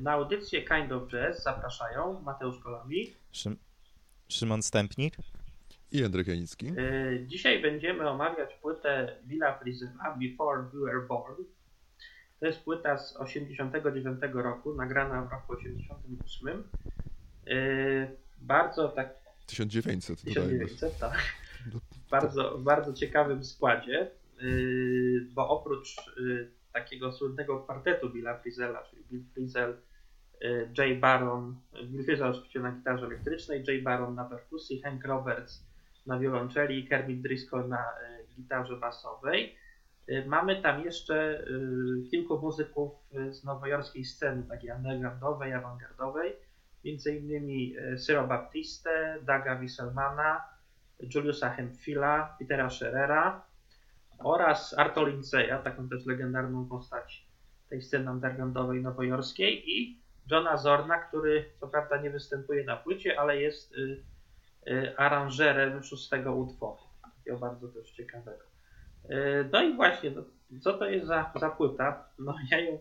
Na 0.00 0.12
audycję 0.12 0.62
Kind 0.62 0.92
of 0.92 1.08
Jazz 1.08 1.42
zapraszają 1.42 2.20
Mateusz 2.20 2.58
Kolami. 2.58 3.14
Szym 3.32 3.56
Szymon 4.28 4.62
Stępnik. 4.62 5.16
I 5.92 5.98
Jędrek 5.98 6.26
Janicki. 6.26 6.66
Y, 6.66 7.24
dzisiaj 7.26 7.62
będziemy 7.62 8.08
omawiać 8.10 8.54
płytę 8.54 9.16
Billa 9.24 9.58
Frisella 9.58 10.18
Before 10.20 10.62
We 10.62 10.80
Were 10.80 11.06
Born. 11.06 11.44
To 12.40 12.46
jest 12.46 12.60
płyta 12.60 12.98
z 12.98 13.16
89 13.16 14.18
roku, 14.32 14.74
nagrana 14.74 15.22
w 15.22 15.30
roku 15.32 15.52
88. 15.52 16.64
Y, 17.48 18.16
bardzo 18.38 18.88
tak 18.88 19.14
1900, 19.46 20.22
1900, 20.22 20.98
tak. 20.98 21.18
Bardzo, 22.10 22.58
w 22.58 22.62
bardzo 22.62 22.92
ciekawym 22.92 23.44
składzie, 23.44 24.10
y, 24.42 25.26
bo 25.34 25.48
oprócz 25.48 25.96
takiego 26.72 27.12
słynnego 27.12 27.60
kwartetu 27.60 28.10
Billa 28.10 28.38
Frisella, 28.38 28.82
czyli 28.82 29.04
Bill 29.10 29.24
Frisell, 29.34 29.76
Jay 30.78 30.96
Baron, 30.96 31.56
Bill 31.84 32.04
Frisell 32.04 32.30
oczywiście 32.30 32.60
na 32.60 32.72
gitarze 32.72 33.06
elektrycznej, 33.06 33.64
Jay 33.68 33.82
Baron 33.82 34.14
na 34.14 34.24
perkusji, 34.24 34.82
Hank 34.82 35.04
Roberts 35.04 35.66
na 36.06 36.18
wiolonczeli, 36.18 36.88
Kermit 36.88 37.22
Driscoll 37.22 37.68
na 37.68 37.84
gitarze 38.36 38.76
basowej. 38.76 39.56
Mamy 40.26 40.62
tam 40.62 40.84
jeszcze 40.84 41.44
kilku 42.10 42.38
muzyków 42.38 42.92
z 43.30 43.44
nowojorskiej 43.44 44.04
sceny, 44.04 44.42
takiej 44.42 44.70
undergroundowej, 44.70 45.52
awangardowej, 45.52 46.32
między 46.84 47.16
innymi 47.16 47.74
Baptiste, 48.28 49.18
Daga 49.22 49.56
Wieselmana, 49.56 50.42
Juliusa 51.14 51.50
Hempfila, 51.50 52.36
Petera 52.38 52.70
Scherera 52.70 53.51
oraz 54.24 54.78
Arto 54.78 55.06
Lindseya, 55.06 55.62
taką 55.64 55.88
też 55.88 56.06
legendarną 56.06 56.68
postać 56.68 57.26
tej 57.68 57.82
sceny 57.82 58.10
undergroundowej 58.10 58.82
nowojorskiej 58.82 59.70
i 59.70 60.02
Johna 60.30 60.56
Zorna, 60.56 60.98
który 60.98 61.44
co 61.60 61.68
prawda 61.68 62.02
nie 62.02 62.10
występuje 62.10 62.64
na 62.64 62.76
płycie, 62.76 63.20
ale 63.20 63.40
jest 63.40 63.72
y, 63.72 64.04
y, 64.68 64.96
aranżerem 64.96 65.82
szóstego 65.82 66.34
utworu. 66.34 66.82
Takiego 67.02 67.38
bardzo 67.38 67.68
też 67.68 67.90
ciekawego. 67.90 68.44
Y, 69.10 69.48
no 69.52 69.62
i 69.62 69.74
właśnie, 69.74 70.10
no, 70.10 70.24
co 70.60 70.78
to 70.78 70.90
jest 70.90 71.06
za, 71.06 71.32
za 71.40 71.50
płyta? 71.50 72.08
No 72.18 72.34
ja 72.50 72.60
ją 72.60 72.78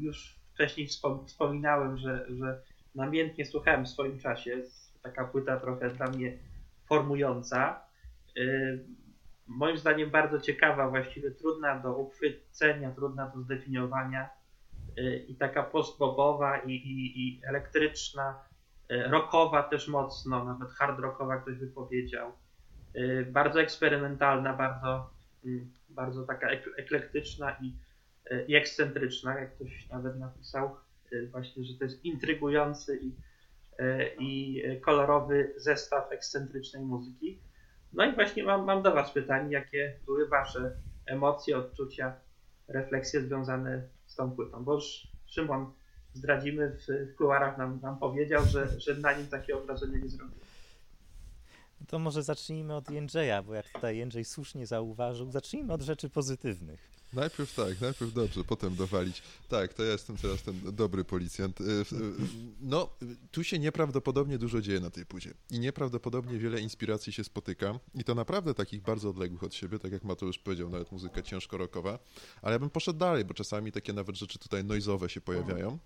już 0.00 0.38
wcześniej 0.54 0.88
wspominałem, 1.26 1.98
że, 1.98 2.26
że 2.28 2.62
namiętnie 2.94 3.46
słuchałem 3.46 3.84
w 3.84 3.88
swoim 3.88 4.18
czasie. 4.18 4.62
Taka 5.02 5.24
płyta 5.24 5.60
trochę 5.60 5.90
dla 5.90 6.06
mnie 6.06 6.38
formująca. 6.88 7.80
Moim 9.56 9.78
zdaniem 9.78 10.10
bardzo 10.10 10.40
ciekawa, 10.40 10.88
właściwie 10.88 11.30
trudna 11.30 11.78
do 11.78 11.96
uchwycenia, 11.96 12.90
trudna 12.90 13.26
do 13.26 13.40
zdefiniowania 13.40 14.28
Y, 14.98 15.24
i 15.28 15.34
taka 15.34 15.62
postbobowa 15.62 16.58
i, 16.58 16.72
i, 16.72 17.20
i 17.20 17.40
elektryczna, 17.44 18.44
y, 18.90 19.02
rockowa 19.02 19.62
też 19.62 19.88
mocno, 19.88 20.44
nawet 20.44 20.70
hard 20.70 20.98
rockowa 20.98 21.36
ktoś 21.36 21.56
by 21.56 21.66
powiedział. 21.66 22.32
Y, 22.96 23.26
bardzo 23.32 23.60
eksperymentalna, 23.60 24.52
bardzo, 24.52 25.10
bardzo 25.88 26.26
taka 26.26 26.48
eklektyczna 26.76 27.56
i, 27.60 27.76
i 28.48 28.54
ekscentryczna, 28.54 29.40
jak 29.40 29.54
ktoś 29.54 29.88
nawet 29.88 30.18
napisał 30.18 30.76
właśnie, 31.30 31.64
że 31.64 31.74
to 31.78 31.84
jest 31.84 32.04
intrygujący 32.04 32.98
i, 33.02 33.12
i 34.18 34.62
kolorowy 34.80 35.54
zestaw 35.56 36.12
ekscentrycznej 36.12 36.84
muzyki. 36.84 37.38
No 37.92 38.04
i 38.04 38.14
właśnie 38.14 38.44
mam, 38.44 38.64
mam 38.64 38.82
do 38.82 38.92
Was 38.92 39.10
pytanie, 39.10 39.52
jakie 39.52 39.96
były 40.06 40.28
Wasze 40.28 40.76
emocje, 41.06 41.58
odczucia, 41.58 42.14
refleksje 42.68 43.20
związane 43.20 43.82
z 44.06 44.16
tą 44.16 44.30
płytą, 44.30 44.64
bo 44.64 44.78
Szymon 45.26 45.72
zdradzimy 46.12 46.70
w, 46.70 47.12
w 47.12 47.16
kuluarach 47.16 47.58
nam, 47.58 47.80
nam 47.82 47.98
powiedział, 47.98 48.44
że, 48.44 48.80
że 48.80 48.94
na 48.94 49.12
nim 49.12 49.26
takie 49.26 49.56
wrażenie 49.56 49.98
nie 49.98 50.08
zrobił. 50.08 50.36
To 51.88 51.98
może 51.98 52.22
zacznijmy 52.22 52.74
od 52.74 52.90
Jędrzeja, 52.90 53.42
bo 53.42 53.54
jak 53.54 53.68
tutaj 53.68 53.96
Jędrzej 53.96 54.24
słusznie 54.24 54.66
zauważył, 54.66 55.30
zacznijmy 55.30 55.72
od 55.72 55.82
rzeczy 55.82 56.10
pozytywnych. 56.10 56.91
Najpierw 57.12 57.54
tak, 57.54 57.80
najpierw 57.80 58.12
dobrze, 58.12 58.44
potem 58.44 58.74
dowalić. 58.74 59.22
Tak, 59.48 59.74
to 59.74 59.84
ja 59.84 59.92
jestem 59.92 60.16
teraz 60.16 60.42
ten 60.42 60.60
dobry 60.72 61.04
policjant. 61.04 61.60
Y, 61.60 61.64
y, 61.64 61.84
no, 62.60 62.90
tu 63.30 63.44
się 63.44 63.58
nieprawdopodobnie 63.58 64.38
dużo 64.38 64.60
dzieje 64.60 64.80
na 64.80 64.90
tej 64.90 65.06
płycie 65.06 65.34
i 65.50 65.58
nieprawdopodobnie 65.58 66.38
wiele 66.38 66.60
inspiracji 66.60 67.12
się 67.12 67.24
spotyka 67.24 67.78
i 67.94 68.04
to 68.04 68.14
naprawdę 68.14 68.54
takich 68.54 68.82
bardzo 68.82 69.10
odległych 69.10 69.42
od 69.42 69.54
siebie, 69.54 69.78
tak 69.78 69.92
jak 69.92 70.04
Mateusz 70.04 70.38
powiedział, 70.38 70.70
nawet 70.70 70.92
muzyka 70.92 71.22
ciężko 71.22 71.56
rockowa, 71.56 71.98
ale 72.42 72.52
ja 72.52 72.58
bym 72.58 72.70
poszedł 72.70 72.98
dalej, 72.98 73.24
bo 73.24 73.34
czasami 73.34 73.72
takie 73.72 73.92
nawet 73.92 74.16
rzeczy 74.16 74.38
tutaj 74.38 74.64
noizowe 74.64 75.08
się 75.08 75.20
pojawiają. 75.20 75.78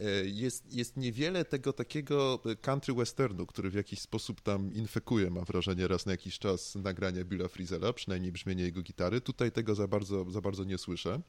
E, 0.00 0.26
jest, 0.26 0.74
jest 0.74 0.96
niewiele 0.96 1.44
tego 1.44 1.72
takiego 1.72 2.42
country 2.60 2.94
westernu, 2.94 3.46
który 3.46 3.70
w 3.70 3.74
jakiś 3.74 4.00
sposób 4.00 4.40
tam 4.40 4.74
infekuje, 4.74 5.30
mam 5.30 5.44
wrażenie, 5.44 5.88
raz 5.88 6.06
na 6.06 6.12
jakiś 6.12 6.38
czas 6.38 6.74
nagrania 6.74 7.24
Billa 7.24 7.48
Frizela, 7.48 7.92
przynajmniej 7.92 8.32
brzmienie 8.32 8.64
jego 8.64 8.82
gitary. 8.82 9.20
Tutaj 9.20 9.52
tego 9.52 9.74
za 9.74 9.88
bardzo, 9.88 10.30
za 10.30 10.40
bardzo 10.40 10.64
nie 10.64 10.78
słyszę 10.78 11.20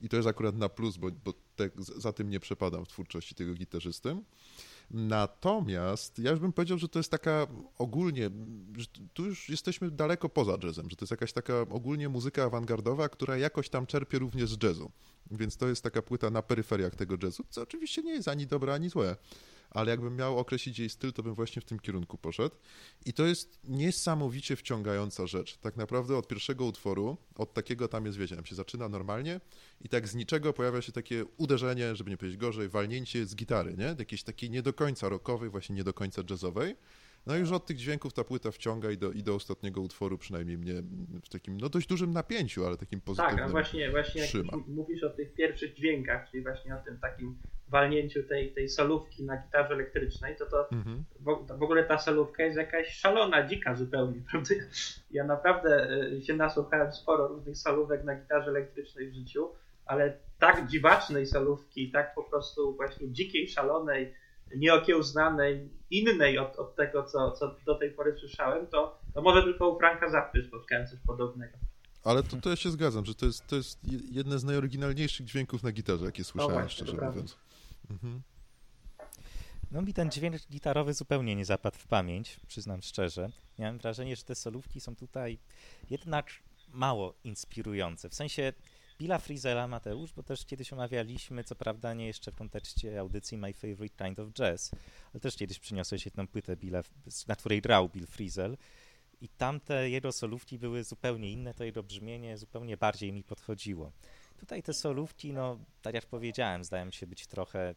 i 0.00 0.08
to 0.08 0.16
jest 0.16 0.28
akurat 0.28 0.56
na 0.56 0.68
plus, 0.68 0.96
bo, 0.96 1.10
bo 1.24 1.34
te, 1.56 1.70
za 1.76 2.12
tym 2.12 2.30
nie 2.30 2.40
przepadam 2.40 2.84
w 2.84 2.88
twórczości 2.88 3.34
tego 3.34 3.54
gitarzysty. 3.54 4.16
Natomiast 4.90 6.18
ja 6.18 6.30
już 6.30 6.40
bym 6.40 6.52
powiedział, 6.52 6.78
że 6.78 6.88
to 6.88 6.98
jest 6.98 7.10
taka 7.10 7.46
ogólnie, 7.78 8.30
że 8.76 8.86
tu 9.12 9.24
już 9.24 9.48
jesteśmy 9.48 9.90
daleko 9.90 10.28
poza 10.28 10.58
jazzem, 10.62 10.90
że 10.90 10.96
to 10.96 11.04
jest 11.04 11.10
jakaś 11.10 11.32
taka 11.32 11.60
ogólnie 11.60 12.08
muzyka 12.08 12.44
awangardowa, 12.44 13.08
która 13.08 13.36
jakoś 13.36 13.68
tam 13.68 13.86
czerpie 13.86 14.18
również 14.18 14.50
z 14.50 14.62
jazzu. 14.62 14.90
Więc 15.30 15.56
to 15.56 15.68
jest 15.68 15.82
taka 15.82 16.02
płyta 16.02 16.30
na 16.30 16.42
peryferiach 16.42 16.94
tego 16.94 17.16
jazzu, 17.22 17.44
co 17.50 17.62
oczywiście 17.62 18.02
nie 18.02 18.12
jest 18.12 18.28
ani 18.28 18.46
dobre, 18.46 18.74
ani 18.74 18.88
złe 18.88 19.16
ale 19.74 19.90
jakbym 19.90 20.16
miał 20.16 20.38
określić 20.38 20.78
jej 20.78 20.88
styl, 20.88 21.12
to 21.12 21.22
bym 21.22 21.34
właśnie 21.34 21.62
w 21.62 21.64
tym 21.64 21.80
kierunku 21.80 22.18
poszedł. 22.18 22.56
I 23.06 23.12
to 23.12 23.26
jest 23.26 23.60
niesamowicie 23.64 24.56
wciągająca 24.56 25.26
rzecz. 25.26 25.56
Tak 25.56 25.76
naprawdę 25.76 26.16
od 26.16 26.28
pierwszego 26.28 26.64
utworu, 26.64 27.16
od 27.34 27.54
takiego 27.54 27.88
tam 27.88 28.06
jest, 28.06 28.18
wiecie, 28.18 28.36
tam 28.36 28.44
się 28.44 28.54
zaczyna 28.54 28.88
normalnie 28.88 29.40
i 29.80 29.88
tak 29.88 30.08
z 30.08 30.14
niczego 30.14 30.52
pojawia 30.52 30.82
się 30.82 30.92
takie 30.92 31.24
uderzenie, 31.36 31.96
żeby 31.96 32.10
nie 32.10 32.16
powiedzieć 32.16 32.38
gorzej, 32.38 32.68
walnięcie 32.68 33.26
z 33.26 33.36
gitary, 33.36 33.74
nie? 33.78 33.94
Jakiejś 33.98 34.22
takiej 34.22 34.50
nie 34.50 34.62
do 34.62 34.72
końca 34.72 35.08
rockowej, 35.08 35.50
właśnie 35.50 35.76
nie 35.76 35.84
do 35.84 35.94
końca 35.94 36.22
jazzowej. 36.30 36.76
No 37.26 37.36
i 37.36 37.40
już 37.40 37.52
od 37.52 37.66
tych 37.66 37.76
dźwięków 37.76 38.12
ta 38.12 38.24
płyta 38.24 38.50
wciąga 38.50 38.90
i 38.90 38.98
do, 38.98 39.12
i 39.12 39.22
do 39.22 39.34
ostatniego 39.34 39.80
utworu 39.80 40.18
przynajmniej 40.18 40.58
mnie 40.58 40.82
w 41.24 41.28
takim 41.28 41.60
no 41.60 41.68
dość 41.68 41.86
dużym 41.86 42.12
napięciu, 42.12 42.66
ale 42.66 42.76
takim 42.76 43.00
pozytywnym 43.00 43.38
Tak, 43.38 43.46
a 43.46 43.50
właśnie, 43.50 43.90
właśnie 43.90 44.20
jak 44.20 44.68
mówisz 44.68 45.02
o 45.02 45.10
tych 45.10 45.34
pierwszych 45.34 45.74
dźwiękach, 45.74 46.30
czyli 46.30 46.42
właśnie 46.42 46.76
o 46.76 46.78
tym 46.84 46.98
takim 46.98 47.38
walnięciu 47.72 48.22
tej, 48.22 48.52
tej 48.52 48.68
solówki 48.68 49.24
na 49.24 49.36
gitarze 49.36 49.74
elektrycznej, 49.74 50.36
to 50.36 50.46
to 50.46 50.70
mhm. 50.72 51.04
w, 51.20 51.58
w, 51.58 51.62
ogóle 51.62 51.84
ta 51.84 51.98
solówka 51.98 52.42
jest 52.42 52.56
jakaś 52.56 52.88
szalona, 52.88 53.48
dzika 53.48 53.74
zupełnie, 53.74 54.22
prawda? 54.30 54.54
Ja 55.10 55.24
naprawdę 55.24 55.90
e, 56.16 56.22
się 56.22 56.36
nasłuchałem 56.36 56.92
sporo 56.92 57.28
różnych 57.28 57.56
solówek 57.56 58.04
na 58.04 58.16
gitarze 58.16 58.50
elektrycznej 58.50 59.10
w 59.10 59.14
życiu, 59.14 59.48
ale 59.86 60.18
tak 60.38 60.66
dziwacznej 60.66 61.26
solówki, 61.26 61.90
tak 61.90 62.14
po 62.14 62.22
prostu 62.22 62.76
właśnie 62.76 63.12
dzikiej, 63.12 63.48
szalonej, 63.48 64.14
nieokiełznanej, 64.56 65.70
innej 65.90 66.38
od, 66.38 66.56
od 66.56 66.76
tego, 66.76 67.02
co, 67.02 67.30
co 67.30 67.56
do 67.66 67.74
tej 67.74 67.90
pory 67.90 68.16
słyszałem, 68.18 68.66
to, 68.66 69.00
to 69.14 69.22
może 69.22 69.42
tylko 69.42 69.68
u 69.68 69.78
Franka 69.78 70.10
Zappy 70.10 70.44
spotkałem 70.44 70.86
coś 70.86 70.98
podobnego. 71.06 71.58
Ale 72.04 72.22
to, 72.22 72.36
to 72.36 72.50
ja 72.50 72.56
się 72.56 72.70
zgadzam, 72.70 73.04
że 73.04 73.14
to 73.14 73.26
jest, 73.26 73.46
to 73.46 73.56
jest 73.56 73.78
jedne 74.10 74.38
z 74.38 74.44
najoryginalniejszych 74.44 75.26
dźwięków 75.26 75.62
na 75.62 75.72
gitarze, 75.72 76.04
jakie 76.04 76.24
słyszałem, 76.24 76.52
właśnie, 76.52 76.70
szczerze 76.70 77.06
mówiąc. 77.06 77.36
Mhm. 77.92 78.22
No 79.70 79.82
mi 79.82 79.94
ten 79.94 80.10
dźwięk 80.10 80.36
gitarowy 80.50 80.94
zupełnie 80.94 81.36
nie 81.36 81.44
zapadł 81.44 81.78
w 81.78 81.86
pamięć, 81.86 82.40
przyznam 82.46 82.82
szczerze. 82.82 83.30
Miałem 83.58 83.78
wrażenie, 83.78 84.16
że 84.16 84.22
te 84.22 84.34
solówki 84.34 84.80
są 84.80 84.96
tutaj 84.96 85.38
jednak 85.90 86.30
mało 86.68 87.14
inspirujące. 87.24 88.08
W 88.08 88.14
sensie 88.14 88.52
Billa 88.98 89.18
Frizela, 89.18 89.68
Mateusz, 89.68 90.12
bo 90.12 90.22
też 90.22 90.46
kiedyś 90.46 90.72
omawialiśmy, 90.72 91.44
co 91.44 91.54
prawda 91.54 91.94
nie 91.94 92.06
jeszcze 92.06 92.32
w 92.32 92.36
kontekście 92.36 93.00
audycji 93.00 93.38
My 93.38 93.52
Favorite 93.52 94.04
Kind 94.04 94.18
of 94.18 94.32
Jazz, 94.32 94.70
ale 95.12 95.20
też 95.20 95.36
kiedyś 95.36 95.58
przyniosłeś 95.58 96.04
jedną 96.04 96.26
płytę, 96.26 96.56
Billa, 96.56 96.82
na 97.28 97.36
której 97.36 97.60
grał 97.62 97.88
Bill 97.88 98.06
Frizel 98.06 98.56
i 99.20 99.28
tamte 99.28 99.90
jego 99.90 100.12
solówki 100.12 100.58
były 100.58 100.84
zupełnie 100.84 101.32
inne, 101.32 101.54
to 101.54 101.64
jego 101.64 101.82
brzmienie 101.82 102.38
zupełnie 102.38 102.76
bardziej 102.76 103.12
mi 103.12 103.24
podchodziło. 103.24 103.92
Tutaj 104.36 104.62
te 104.62 104.74
solówki, 104.74 105.32
no 105.32 105.58
tak 105.82 105.94
jak 105.94 106.06
powiedziałem, 106.06 106.64
zdają 106.64 106.90
się 106.90 107.06
być 107.06 107.26
trochę 107.26 107.74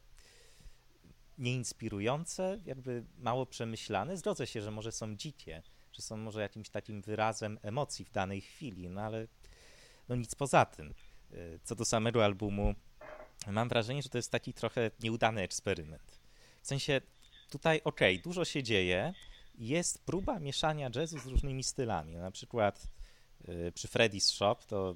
nieinspirujące, 1.38 2.60
jakby 2.66 3.04
mało 3.18 3.46
przemyślane. 3.46 4.18
Zgodzę 4.18 4.48
się, 4.48 4.62
że 4.62 4.72
może 4.72 4.92
są 4.92 5.16
dzikie, 5.16 5.64
że 5.94 6.02
są 6.02 6.18
może 6.18 6.42
jakimś 6.42 6.70
takim 6.70 7.02
wyrazem 7.02 7.60
emocji 7.62 8.06
w 8.06 8.12
danej 8.12 8.42
chwili, 8.42 8.90
no 8.90 9.02
ale 9.02 9.28
no 10.10 10.16
nic 10.16 10.36
poza 10.36 10.66
tym. 10.66 10.94
Y, 11.34 11.60
co 11.64 11.76
do 11.76 11.86
samego 11.86 12.26
albumu, 12.26 12.76
mam 13.48 13.70
wrażenie, 13.70 14.02
że 14.02 14.10
to 14.10 14.18
jest 14.18 14.32
taki 14.32 14.54
trochę 14.54 14.92
nieudany 15.00 15.42
eksperyment. 15.42 16.20
W 16.62 16.68
sensie 16.68 17.02
tutaj, 17.50 17.82
okej, 17.84 18.16
okay, 18.16 18.24
dużo 18.24 18.46
się 18.46 18.64
dzieje, 18.64 19.14
jest 19.58 20.06
próba 20.06 20.40
mieszania 20.40 20.90
jazzu 20.96 21.20
z 21.20 21.26
różnymi 21.26 21.64
stylami. 21.64 22.16
Na 22.16 22.32
przykład 22.32 22.88
y, 23.50 23.72
przy 23.76 23.88
Freddy's 23.88 24.34
Shop 24.34 24.56
to 24.68 24.96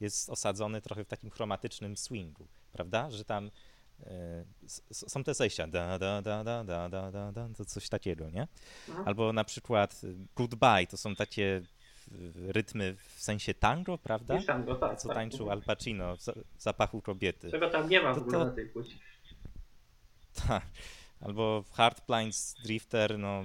jest 0.00 0.30
osadzony 0.30 0.80
trochę 0.80 1.04
w 1.04 1.08
takim 1.08 1.30
chromatycznym 1.30 1.96
swingu. 1.96 2.48
prawda? 2.72 3.10
Że 3.10 3.24
tam 3.24 3.46
e, 3.46 3.50
są 4.92 5.24
te 5.24 5.34
zejścia, 5.34 5.66
da, 5.66 5.98
da, 5.98 6.22
da, 6.22 6.44
da, 6.44 6.64
da, 6.64 6.88
da, 6.88 7.10
da, 7.10 7.32
da, 7.32 7.48
to 7.56 7.64
coś 7.64 7.88
takiego, 7.88 8.30
nie? 8.30 8.48
Mhm. 8.88 9.08
Albo 9.08 9.32
na 9.32 9.44
przykład 9.44 10.00
Goodbye, 10.36 10.86
to 10.86 10.96
są 10.96 11.14
takie 11.14 11.62
rytmy 12.34 12.96
w 13.14 13.22
sensie 13.22 13.54
tango, 13.54 13.98
prawda? 13.98 14.38
I 14.38 14.44
tango, 14.44 14.74
tak. 14.74 15.00
Co 15.00 15.08
tak. 15.08 15.16
tańczył 15.16 15.50
Al 15.50 15.62
Pacino 15.62 16.16
w 16.16 16.62
zapachu 16.62 17.02
kobiety. 17.02 17.50
Czego 17.50 17.70
tam 17.70 17.88
nie 17.88 18.02
ma 18.02 18.14
w 18.14 18.18
ogóle 18.18 18.38
to... 18.38 18.44
na 18.44 18.50
tej 18.50 18.66
płycie. 18.66 18.94
Tak. 20.48 20.66
Albo 21.20 21.64
Hard 21.72 22.00
Plains 22.00 22.54
Drifter, 22.64 23.18
no 23.18 23.44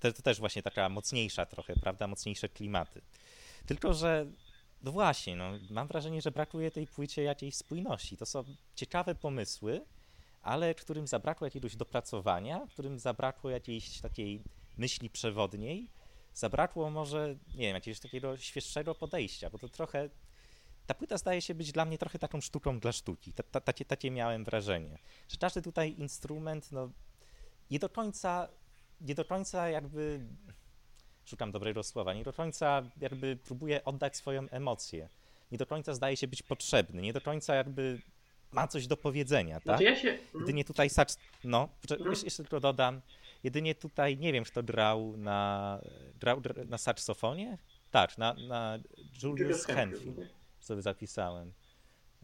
to, 0.00 0.12
to 0.12 0.22
też 0.22 0.38
właśnie 0.38 0.62
taka 0.62 0.88
mocniejsza 0.88 1.46
trochę, 1.46 1.74
prawda? 1.76 2.06
Mocniejsze 2.06 2.48
klimaty. 2.48 3.02
Tylko, 3.66 3.94
że 3.94 4.26
no 4.86 4.92
właśnie, 4.92 5.36
no, 5.36 5.52
mam 5.70 5.88
wrażenie, 5.88 6.22
że 6.22 6.30
brakuje 6.30 6.70
tej 6.70 6.86
płycie 6.86 7.22
jakiejś 7.22 7.54
spójności. 7.54 8.16
To 8.16 8.26
są 8.26 8.44
ciekawe 8.74 9.14
pomysły, 9.14 9.84
ale 10.42 10.74
którym 10.74 11.06
zabrakło 11.06 11.46
jakiegoś 11.46 11.76
dopracowania, 11.76 12.66
którym 12.70 12.98
zabrakło 12.98 13.50
jakiejś 13.50 14.00
takiej 14.00 14.42
myśli 14.76 15.10
przewodniej, 15.10 15.88
zabrakło 16.34 16.90
może, 16.90 17.36
nie 17.54 17.66
wiem, 17.66 17.74
jakiegoś 17.74 18.00
takiego 18.00 18.36
świeższego 18.36 18.94
podejścia, 18.94 19.50
bo 19.50 19.58
to 19.58 19.68
trochę 19.68 20.10
ta 20.86 20.94
płyta 20.94 21.18
zdaje 21.18 21.42
się 21.42 21.54
być 21.54 21.72
dla 21.72 21.84
mnie 21.84 21.98
trochę 21.98 22.18
taką 22.18 22.40
sztuką 22.40 22.80
dla 22.80 22.92
sztuki. 22.92 23.32
Ta, 23.32 23.42
ta, 23.42 23.60
takie, 23.60 23.84
takie 23.84 24.10
miałem 24.10 24.44
wrażenie. 24.44 24.98
Że 25.28 25.36
każdy 25.36 25.62
tutaj 25.62 25.94
instrument, 25.98 26.72
no, 26.72 26.90
nie 27.70 27.78
do 27.78 27.88
końca, 27.88 28.48
nie 29.00 29.14
do 29.14 29.24
końca 29.24 29.68
jakby, 29.68 30.26
szukam 31.26 31.52
dobrego 31.52 31.82
słowa, 31.82 32.14
nie 32.14 32.24
do 32.24 32.32
końca 32.32 32.82
jakby 33.00 33.36
próbuje 33.36 33.84
oddać 33.84 34.16
swoją 34.16 34.48
emocję. 34.50 35.08
Nie 35.52 35.58
do 35.58 35.66
końca 35.66 35.94
zdaje 35.94 36.16
się 36.16 36.28
być 36.28 36.42
potrzebny, 36.42 37.02
nie 37.02 37.12
do 37.12 37.20
końca 37.20 37.54
jakby 37.54 38.00
ma 38.52 38.68
coś 38.68 38.86
do 38.86 38.96
powiedzenia, 38.96 39.54
tak? 39.54 39.64
Znaczy 39.64 39.84
ja 39.84 39.96
się... 39.96 40.18
Jedynie 40.40 40.64
tutaj, 40.64 40.88
no, 41.44 41.68
mhm. 41.90 42.10
jeszcze 42.10 42.42
tylko 42.42 42.60
dodam, 42.60 43.00
jedynie 43.44 43.74
tutaj, 43.74 44.18
nie 44.18 44.32
wiem, 44.32 44.44
kto 44.44 44.62
grał 44.62 45.16
na, 45.16 45.80
grał 46.20 46.42
na 46.68 46.78
saksofonie? 46.78 47.58
Tak, 47.90 48.18
na, 48.18 48.34
na 48.34 48.78
Julius 49.22 49.64
Henfield 49.64 50.16
sobie 50.60 50.82
zapisałem. 50.82 51.52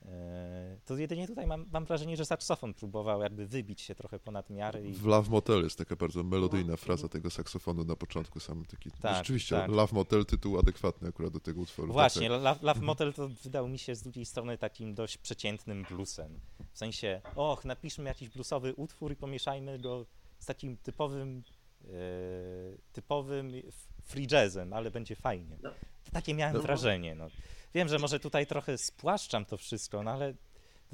E, 0.08 0.76
to 0.84 0.96
jedynie 0.96 1.26
tutaj 1.26 1.46
mam, 1.46 1.66
mam, 1.72 1.84
wrażenie, 1.84 2.16
że 2.16 2.24
saksofon 2.24 2.74
próbował 2.74 3.22
jakby 3.22 3.46
wybić 3.46 3.80
się 3.80 3.94
trochę 3.94 4.18
ponad 4.18 4.50
miarę. 4.50 4.88
I... 4.88 4.92
W 4.92 5.06
Love 5.06 5.30
Motel 5.30 5.64
jest 5.64 5.78
taka 5.78 5.96
bardzo 5.96 6.22
melodyjna 6.22 6.76
fraza 6.76 7.08
tego 7.08 7.30
saksofonu 7.30 7.84
na 7.84 7.96
początku, 7.96 8.40
sam 8.40 8.64
taki. 8.64 8.90
Tak, 8.90 9.16
rzeczywiście, 9.16 9.56
tak. 9.56 9.70
Love 9.70 9.94
Motel 9.94 10.26
tytuł 10.26 10.58
adekwatny 10.58 11.08
akurat 11.08 11.32
do 11.32 11.40
tego 11.40 11.60
utworu. 11.60 11.92
Właśnie, 11.92 12.28
tak. 12.28 12.42
Love, 12.42 12.58
Love 12.62 12.80
Motel 12.80 13.12
to 13.12 13.28
wydał 13.28 13.68
mi 13.68 13.78
się 13.78 13.94
z 13.94 14.02
drugiej 14.02 14.24
strony 14.24 14.58
takim 14.58 14.94
dość 14.94 15.18
przeciętnym 15.18 15.84
bluesem. 15.90 16.40
W 16.72 16.78
sensie, 16.78 17.20
och, 17.36 17.64
napiszmy 17.64 18.04
jakiś 18.04 18.28
bluesowy 18.28 18.74
utwór 18.74 19.12
i 19.12 19.16
pomieszajmy 19.16 19.78
go 19.78 20.06
z 20.38 20.46
takim 20.46 20.76
typowym, 20.76 21.42
e, 21.84 21.88
typowym 22.92 23.52
free 24.02 24.26
jazzem, 24.30 24.72
ale 24.72 24.90
będzie 24.90 25.16
fajnie. 25.16 25.58
No. 26.12 26.20
Takie 26.20 26.34
miałem 26.34 26.56
no. 26.56 26.62
wrażenie. 26.62 27.14
No. 27.14 27.28
Wiem, 27.74 27.88
że 27.88 27.98
może 27.98 28.20
tutaj 28.20 28.46
trochę 28.46 28.78
spłaszczam 28.78 29.44
to 29.44 29.56
wszystko, 29.56 30.02
no 30.02 30.10
ale 30.10 30.34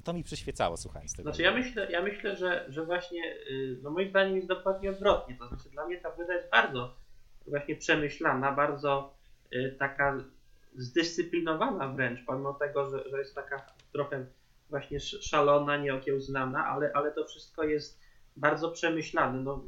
to 0.04 0.12
mi 0.12 0.24
przyświecało 0.24 0.76
słuchając 0.76 1.16
tego. 1.16 1.22
Znaczy 1.22 1.42
ja 1.42 1.54
myślę, 1.54 1.90
ja 1.90 2.02
myślę 2.02 2.36
że, 2.36 2.64
że 2.68 2.84
właśnie, 2.84 3.36
y, 3.50 3.78
no 3.82 3.90
moim 3.90 4.10
zdaniem 4.10 4.36
jest 4.36 4.48
dokładnie 4.48 4.90
odwrotnie. 4.90 5.36
To 5.36 5.48
znaczy 5.48 5.70
dla 5.70 5.86
mnie 5.86 6.00
ta 6.00 6.10
płyta 6.10 6.34
jest 6.34 6.50
bardzo 6.50 6.94
właśnie 7.46 7.76
przemyślana, 7.76 8.52
bardzo 8.52 9.14
y, 9.52 9.76
taka 9.78 10.24
zdyscyplinowana 10.76 11.88
wręcz, 11.88 12.24
pomimo 12.26 12.54
tego, 12.54 12.90
że, 12.90 13.10
że 13.10 13.18
jest 13.18 13.34
taka 13.34 13.66
trochę 13.92 14.26
właśnie 14.70 15.00
szalona, 15.00 15.76
nieokiełznana, 15.76 16.66
ale, 16.66 16.90
ale 16.94 17.12
to 17.12 17.24
wszystko 17.24 17.64
jest 17.64 18.00
bardzo 18.36 18.70
przemyślane. 18.70 19.42
No, 19.42 19.64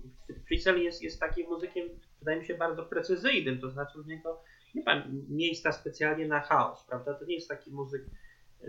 Frizzell 0.47 0.83
jest, 0.83 1.03
jest 1.03 1.21
takim 1.21 1.49
muzykiem, 1.49 1.89
wydaje 2.19 2.41
mi 2.41 2.47
się, 2.47 2.55
bardzo 2.55 2.85
precyzyjnym, 2.85 3.61
to 3.61 3.71
znaczy 3.71 4.01
u 4.01 4.03
niego 4.03 4.43
nie 4.75 4.83
ma 4.83 5.05
miejsca 5.29 5.73
specjalnie 5.73 6.29
na 6.29 6.41
chaos, 6.41 6.85
prawda? 6.89 7.15
To 7.15 7.25
nie 7.25 7.35
jest 7.35 7.49
taki 7.49 7.71
muzyk 7.71 8.03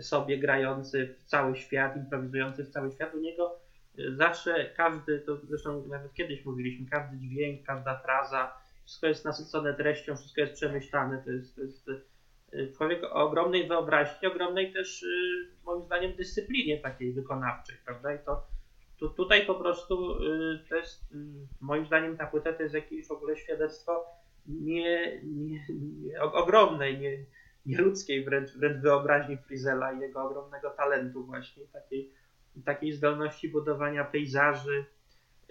sobie 0.00 0.38
grający 0.38 1.14
w 1.18 1.24
cały 1.24 1.56
świat, 1.56 1.96
improwizujący 1.96 2.64
w 2.64 2.70
cały 2.70 2.92
świat. 2.92 3.14
U 3.14 3.18
niego 3.18 3.60
e, 3.98 4.12
zawsze 4.14 4.70
każdy, 4.76 5.20
to 5.20 5.36
zresztą 5.36 5.86
nawet 5.86 6.14
kiedyś 6.14 6.44
mówiliśmy, 6.44 6.86
każdy 6.90 7.16
dźwięk, 7.16 7.66
każda 7.66 7.98
fraza, 7.98 8.56
wszystko 8.84 9.06
jest 9.06 9.24
nasycone 9.24 9.74
treścią, 9.74 10.16
wszystko 10.16 10.40
jest 10.40 10.52
przemyślane. 10.52 11.22
To 11.24 11.30
jest, 11.30 11.56
to 11.56 11.62
jest 11.62 11.88
e, 12.52 12.72
człowiek 12.76 13.04
o 13.04 13.12
ogromnej 13.12 13.68
wyobraźni, 13.68 14.28
ogromnej 14.28 14.72
też 14.72 15.02
e, 15.02 15.06
moim 15.64 15.82
zdaniem 15.82 16.16
dyscyplinie 16.16 16.78
takiej 16.80 17.12
wykonawczej, 17.12 17.76
prawda? 17.84 18.14
I 18.14 18.18
to, 18.18 18.46
to 19.00 19.08
tutaj 19.08 19.46
po 19.46 19.54
prostu 19.54 20.18
to 20.68 20.76
jest 20.76 21.14
moim 21.60 21.86
zdaniem 21.86 22.16
ta 22.16 22.26
płyta 22.26 22.52
to 22.52 22.62
jest 22.62 22.74
jakieś 22.74 23.06
w 23.08 23.12
ogóle 23.12 23.36
świadectwo 23.36 24.21
nie, 24.46 25.20
nie, 25.24 25.66
nie, 25.68 26.22
ogromnej, 26.22 26.98
nie, 26.98 27.18
nieludzkiej 27.66 28.24
wręcz, 28.24 28.50
wręcz 28.50 28.82
wyobraźni 28.82 29.36
Frizela 29.36 29.92
i 29.92 30.00
jego 30.00 30.22
ogromnego 30.22 30.70
talentu 30.70 31.24
właśnie, 31.24 31.66
takiej, 31.66 32.12
takiej 32.64 32.92
zdolności 32.92 33.48
budowania 33.48 34.04
pejzaży, 34.04 34.84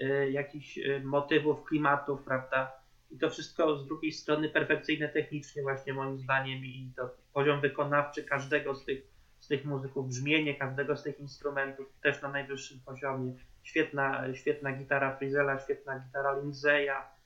y, 0.02 0.32
jakichś 0.32 0.78
y, 0.78 1.02
motywów, 1.04 1.64
klimatów, 1.64 2.24
prawda? 2.24 2.72
I 3.12 3.18
to 3.18 3.30
wszystko 3.30 3.78
z 3.78 3.88
drugiej 3.88 4.12
strony 4.12 4.50
perfekcyjne 4.50 5.10
technicznie 5.10 5.62
właśnie 5.62 5.94
moim 5.94 6.20
zdaniem 6.20 6.66
i 6.66 6.92
to 6.96 7.16
poziom 7.34 7.62
wykonawczy 7.62 8.24
każdego 8.24 8.76
z 8.76 8.86
tych, 8.86 9.02
z 9.40 9.48
tych 9.48 9.66
muzyków, 9.66 10.08
brzmienie 10.08 10.56
każdego 10.56 10.98
z 10.98 11.04
tych 11.04 11.20
instrumentów 11.20 11.94
też 12.04 12.22
na 12.22 12.30
najwyższym 12.30 12.80
poziomie. 12.86 13.34
Świetna, 13.64 14.34
świetna 14.34 14.72
gitara 14.72 15.18
Frizela, 15.18 15.60
świetna 15.60 16.00
gitara 16.00 16.40
Lindseya, 16.40 16.92
Y, 16.92 17.21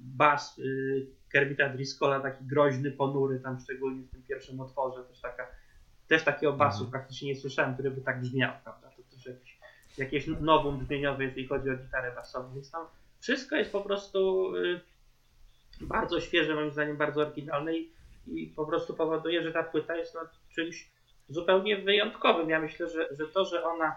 bas 0.00 0.58
y, 0.58 1.06
Kermita 1.32 1.68
Driscolla, 1.68 2.20
taki 2.20 2.44
groźny, 2.44 2.90
ponury, 2.90 3.40
tam 3.40 3.60
szczególnie 3.60 4.02
w 4.02 4.10
tym 4.10 4.22
pierwszym 4.22 4.60
otworze, 4.60 5.04
też 5.04 5.20
taka, 5.20 5.46
też 6.08 6.24
takiego 6.24 6.52
basu 6.52 6.84
mhm. 6.84 6.90
praktycznie 6.90 7.28
nie 7.28 7.40
słyszałem, 7.40 7.74
który 7.74 7.90
by 7.90 8.00
tak 8.00 8.20
brzmiał, 8.20 8.52
prawda? 8.64 8.90
To 8.90 9.02
też 9.16 9.26
jakieś, 9.26 9.58
jakieś 9.98 10.26
nową 10.26 10.78
brzmieniowe, 10.78 11.24
jeżeli 11.24 11.46
chodzi 11.46 11.70
o 11.70 11.76
gitarę 11.76 12.14
basową, 12.14 12.54
więc 12.54 12.70
tam 12.70 12.86
wszystko 13.20 13.56
jest 13.56 13.72
po 13.72 13.80
prostu 13.80 14.52
y, 14.56 14.80
bardzo 15.80 16.20
świeże, 16.20 16.54
moim 16.54 16.70
zdaniem 16.70 16.96
bardzo 16.96 17.20
oryginalne 17.20 17.76
i, 17.76 17.92
i 18.26 18.46
po 18.46 18.66
prostu 18.66 18.94
powoduje, 18.94 19.42
że 19.42 19.52
ta 19.52 19.62
płyta 19.62 19.96
jest 19.96 20.14
no, 20.14 20.20
czymś 20.54 20.90
zupełnie 21.28 21.76
wyjątkowym. 21.76 22.50
Ja 22.50 22.60
myślę, 22.60 22.88
że, 22.88 23.08
że 23.16 23.26
to, 23.26 23.44
że 23.44 23.64
ona 23.64 23.96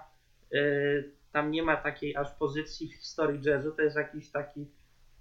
y, 0.53 1.11
tam 1.31 1.51
nie 1.51 1.63
ma 1.63 1.77
takiej 1.77 2.15
aż 2.15 2.31
pozycji 2.31 2.87
w 2.87 2.95
historii 2.95 3.41
jazzu, 3.43 3.71
to 3.71 3.81
jest 3.81 3.95
jakiś 3.95 4.31
taki 4.31 4.67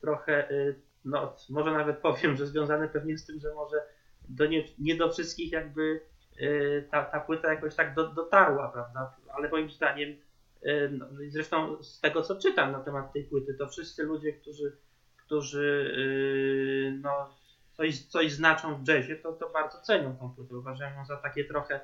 trochę, 0.01 0.51
y, 0.51 0.81
no 1.05 1.37
może 1.51 1.73
nawet 1.73 1.99
powiem, 1.99 2.37
że 2.37 2.47
związane 2.47 2.89
pewnie 2.89 3.19
z 3.19 3.27
tym, 3.27 3.41
że 3.41 3.55
może 3.55 3.77
do 4.29 4.47
nie, 4.47 4.65
nie 4.79 4.97
do 4.97 5.13
wszystkich 5.13 5.53
jakby 5.53 6.01
y, 6.41 6.89
ta, 6.91 7.05
ta 7.05 7.21
płyta 7.21 7.53
jakoś 7.53 7.75
tak 7.75 7.95
do, 7.95 8.09
dotarła, 8.09 8.69
prawda? 8.69 9.17
Ale 9.29 9.49
moim 9.49 9.71
zdaniem, 9.71 10.11
y, 10.67 10.91
no, 10.93 11.07
zresztą 11.29 11.83
z 11.83 12.01
tego 12.01 12.23
co 12.23 12.37
czytam 12.37 12.73
na 12.73 12.81
temat 12.81 13.13
tej 13.13 13.25
płyty, 13.25 13.55
to 13.55 13.69
wszyscy 13.69 14.03
ludzie, 14.03 14.33
którzy, 14.33 14.77
którzy 15.17 15.95
no, 17.03 17.35
coś, 17.73 18.05
coś 18.05 18.33
znaczą 18.33 18.85
w 18.85 18.89
jazzie, 18.89 19.17
to, 19.17 19.33
to 19.33 19.51
bardzo 19.51 19.81
cenią 19.81 20.17
tą 20.17 20.31
płytę. 20.35 20.57
Uważają 20.57 20.97
ją 20.97 21.05
za 21.05 21.17
takie 21.17 21.45
trochę, 21.45 21.81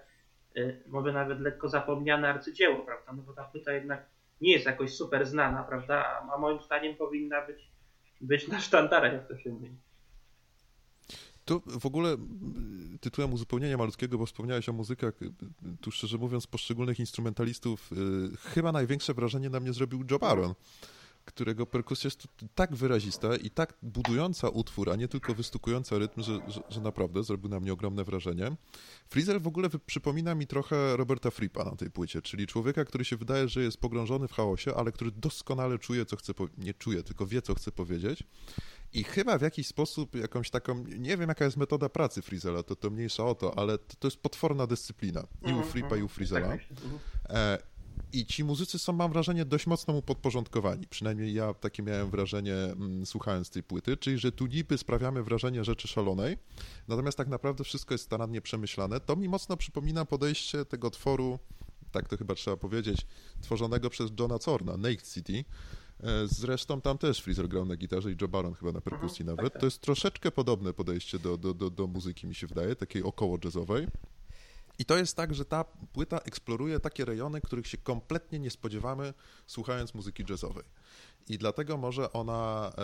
może 0.86 1.12
nawet 1.12 1.40
lekko 1.40 1.68
zapomniane 1.68 2.28
arcydzieło, 2.28 2.78
prawda? 2.78 3.12
No 3.12 3.22
bo 3.22 3.32
ta 3.32 3.44
płyta 3.44 3.72
jednak 3.72 4.06
nie 4.40 4.52
jest 4.52 4.66
jakoś 4.66 4.94
super 4.94 5.26
znana, 5.26 5.62
prawda? 5.62 6.22
A 6.32 6.38
moim 6.38 6.60
zdaniem 6.60 6.96
powinna 6.96 7.46
być 7.46 7.70
być 8.20 8.48
na 8.48 8.60
sztandarach, 8.60 9.12
jak 9.12 9.28
to 9.28 9.38
się 9.38 9.50
mówi. 9.50 9.70
To 11.44 11.60
w 11.66 11.86
ogóle 11.86 12.16
tytułem 13.00 13.32
uzupełnienia 13.32 13.76
malutkiego, 13.76 14.18
bo 14.18 14.26
wspomniałeś 14.26 14.68
o 14.68 14.72
muzykach, 14.72 15.14
tu 15.80 15.90
szczerze 15.90 16.18
mówiąc, 16.18 16.46
poszczególnych 16.46 17.00
instrumentalistów, 17.00 17.90
yy, 17.90 18.36
chyba 18.36 18.72
największe 18.72 19.14
wrażenie 19.14 19.50
na 19.50 19.60
mnie 19.60 19.72
zrobił 19.72 20.04
Joe 20.10 20.18
Baron 20.18 20.54
którego 21.32 21.66
perkusja 21.66 22.08
jest 22.08 22.28
tak 22.54 22.76
wyrazista 22.76 23.36
i 23.36 23.50
tak 23.50 23.74
budująca 23.82 24.48
utwór, 24.48 24.90
a 24.90 24.96
nie 24.96 25.08
tylko 25.08 25.34
wystukująca 25.34 25.98
rytm, 25.98 26.22
że, 26.22 26.40
że, 26.48 26.60
że 26.68 26.80
naprawdę 26.80 27.22
zrobił 27.22 27.48
na 27.48 27.60
mnie 27.60 27.72
ogromne 27.72 28.04
wrażenie. 28.04 28.56
Freezer 29.08 29.42
w 29.42 29.46
ogóle 29.46 29.68
przypomina 29.86 30.34
mi 30.34 30.46
trochę 30.46 30.96
Roberta 30.96 31.30
Frippa 31.30 31.64
na 31.64 31.76
tej 31.76 31.90
płycie, 31.90 32.22
czyli 32.22 32.46
człowieka, 32.46 32.84
który 32.84 33.04
się 33.04 33.16
wydaje, 33.16 33.48
że 33.48 33.62
jest 33.62 33.80
pogrążony 33.80 34.28
w 34.28 34.32
chaosie, 34.32 34.74
ale 34.74 34.92
który 34.92 35.10
doskonale 35.10 35.78
czuje, 35.78 36.06
co 36.06 36.16
chce, 36.16 36.32
nie 36.58 36.74
czuje, 36.74 37.02
tylko 37.02 37.26
wie, 37.26 37.42
co 37.42 37.54
chce 37.54 37.72
powiedzieć. 37.72 38.24
I 38.92 39.04
chyba 39.04 39.38
w 39.38 39.42
jakiś 39.42 39.66
sposób 39.66 40.14
jakąś 40.14 40.50
taką, 40.50 40.84
nie 40.98 41.16
wiem 41.16 41.28
jaka 41.28 41.44
jest 41.44 41.56
metoda 41.56 41.88
pracy 41.88 42.22
Frizela, 42.22 42.62
to, 42.62 42.76
to 42.76 42.90
mniejsza 42.90 43.24
o 43.24 43.34
to, 43.34 43.58
ale 43.58 43.78
to, 43.78 43.96
to 43.98 44.06
jest 44.06 44.22
potworna 44.22 44.66
dyscyplina 44.66 45.26
i 45.42 45.46
u 45.46 45.48
mhm, 45.48 45.68
Fripa, 45.68 45.88
i 45.88 45.90
u 45.90 45.92
mhm. 45.92 46.08
Frizela. 46.08 46.56
Tak 48.10 48.20
I 48.20 48.26
ci 48.26 48.44
muzycy 48.44 48.78
są, 48.78 48.92
mam 48.92 49.12
wrażenie, 49.12 49.44
dość 49.44 49.66
mocno 49.66 49.94
mu 49.94 50.02
podporządkowani. 50.02 50.86
Przynajmniej 50.86 51.34
ja 51.34 51.54
takie 51.54 51.82
miałem 51.82 52.10
wrażenie, 52.10 52.54
mm, 52.54 53.06
słuchając 53.06 53.50
tej 53.50 53.62
płyty, 53.62 53.96
czyli 53.96 54.18
że 54.18 54.32
tu 54.32 54.46
niby 54.46 54.78
sprawiamy 54.78 55.22
wrażenie 55.22 55.64
rzeczy 55.64 55.88
szalonej, 55.88 56.38
natomiast 56.88 57.18
tak 57.18 57.28
naprawdę 57.28 57.64
wszystko 57.64 57.94
jest 57.94 58.04
starannie 58.04 58.40
przemyślane. 58.40 59.00
To 59.00 59.16
mi 59.16 59.28
mocno 59.28 59.56
przypomina 59.56 60.04
podejście 60.04 60.64
tego 60.64 60.90
tworu, 60.90 61.38
tak 61.92 62.08
to 62.08 62.16
chyba 62.16 62.34
trzeba 62.34 62.56
powiedzieć, 62.56 63.06
tworzonego 63.40 63.90
przez 63.90 64.10
Johna 64.20 64.38
Corna, 64.38 64.76
Naked 64.76 65.12
City. 65.12 65.44
E, 66.02 66.26
zresztą 66.26 66.80
tam 66.80 66.98
też 66.98 67.20
Freezer 67.20 67.48
grał 67.48 67.64
na 67.64 67.76
gitarze 67.76 68.12
i 68.12 68.16
Joe 68.20 68.28
Baron 68.28 68.54
chyba 68.54 68.72
na 68.72 68.80
perkusji 68.80 69.22
mhm, 69.22 69.36
nawet. 69.36 69.52
Tak, 69.52 69.52
tak. 69.52 69.60
To 69.60 69.66
jest 69.66 69.80
troszeczkę 69.80 70.30
podobne 70.30 70.72
podejście 70.72 71.18
do, 71.18 71.36
do, 71.36 71.54
do, 71.54 71.70
do 71.70 71.86
muzyki, 71.86 72.26
mi 72.26 72.34
się 72.34 72.46
wydaje, 72.46 72.76
takiej 72.76 73.02
około 73.02 73.38
jazzowej. 73.44 73.86
I 74.80 74.84
to 74.84 74.96
jest 74.96 75.16
tak, 75.16 75.34
że 75.34 75.44
ta 75.44 75.64
płyta 75.64 76.18
eksploruje 76.18 76.80
takie 76.80 77.04
rejony, 77.04 77.40
których 77.40 77.66
się 77.66 77.78
kompletnie 77.78 78.38
nie 78.38 78.50
spodziewamy, 78.50 79.14
słuchając 79.46 79.94
muzyki 79.94 80.24
jazzowej. 80.30 80.64
I 81.28 81.38
dlatego 81.38 81.76
może 81.76 82.12
ona 82.12 82.72
e, 82.78 82.82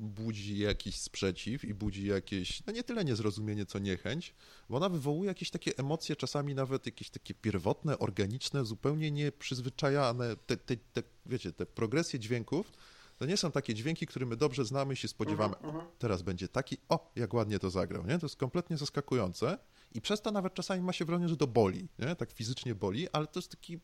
budzi 0.00 0.58
jakiś 0.58 0.96
sprzeciw 0.96 1.64
i 1.64 1.74
budzi 1.74 2.06
jakieś, 2.06 2.66
no 2.66 2.72
nie 2.72 2.82
tyle 2.82 3.04
niezrozumienie, 3.04 3.66
co 3.66 3.78
niechęć, 3.78 4.34
bo 4.68 4.76
ona 4.76 4.88
wywołuje 4.88 5.28
jakieś 5.28 5.50
takie 5.50 5.78
emocje, 5.78 6.16
czasami 6.16 6.54
nawet 6.54 6.86
jakieś 6.86 7.10
takie 7.10 7.34
pierwotne, 7.34 7.98
organiczne, 7.98 8.64
zupełnie 8.64 9.10
nieprzyzwyczajane. 9.10 10.36
Te, 10.36 10.56
te, 10.56 10.76
te, 10.76 11.02
wiecie, 11.26 11.52
te 11.52 11.66
progresje 11.66 12.18
dźwięków 12.18 12.72
to 13.18 13.26
nie 13.26 13.36
są 13.36 13.50
takie 13.50 13.74
dźwięki, 13.74 14.06
które 14.06 14.26
my 14.26 14.36
dobrze 14.36 14.64
znamy 14.64 14.94
i 14.94 14.96
się 14.96 15.08
spodziewamy. 15.08 15.56
Uh 15.56 15.62
-huh, 15.62 15.68
uh 15.68 15.74
-huh. 15.74 15.86
Teraz 15.98 16.22
będzie 16.22 16.48
taki, 16.48 16.78
o, 16.88 17.12
jak 17.16 17.34
ładnie 17.34 17.58
to 17.58 17.70
zagrał, 17.70 18.06
nie? 18.06 18.18
To 18.18 18.26
jest 18.26 18.36
kompletnie 18.36 18.76
zaskakujące. 18.76 19.58
I 19.92 20.00
przez 20.00 20.22
to 20.22 20.30
nawet 20.30 20.54
czasami 20.54 20.82
ma 20.82 20.92
się 20.92 21.04
wrażenie, 21.04 21.28
że 21.28 21.36
to 21.36 21.46
boli, 21.46 21.88
nie? 21.98 22.16
tak 22.16 22.32
fizycznie 22.32 22.74
boli, 22.74 23.08
ale 23.12 23.26
to 23.26 23.38
jest 23.38 23.50
taki 23.50 23.80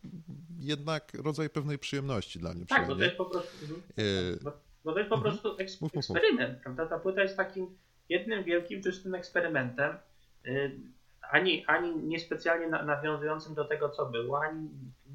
jednak 0.59 1.13
rodzaj 1.15 1.51
pewnej 1.51 1.79
przyjemności 1.79 2.39
dla 2.39 2.55
mnie. 2.55 2.67
Tak, 2.67 2.87
bo 2.87 2.97
to 2.97 3.03
jest 3.03 3.17
po 3.17 3.25
prostu, 3.25 3.75
e... 3.99 4.53
bo 4.85 4.93
to 4.93 4.99
jest 4.99 5.11
po 5.11 5.17
mhm. 5.17 5.23
prostu 5.23 5.57
eks 5.59 5.81
mów, 5.81 5.97
eksperyment, 5.97 6.55
mów. 6.55 6.63
prawda? 6.63 6.87
Ta 6.87 6.99
płyta 6.99 7.23
jest 7.23 7.37
takim 7.37 7.79
jednym 8.09 8.45
wielkim, 8.45 8.83
czystym 8.83 9.15
eksperymentem, 9.15 9.97
y, 10.47 10.81
ani, 11.31 11.65
ani 11.67 11.97
niespecjalnie 11.97 12.69
nawiązującym 12.69 13.55
do 13.55 13.65
tego, 13.65 13.89
co 13.89 14.07
było, 14.07 14.43
ani 14.43 14.69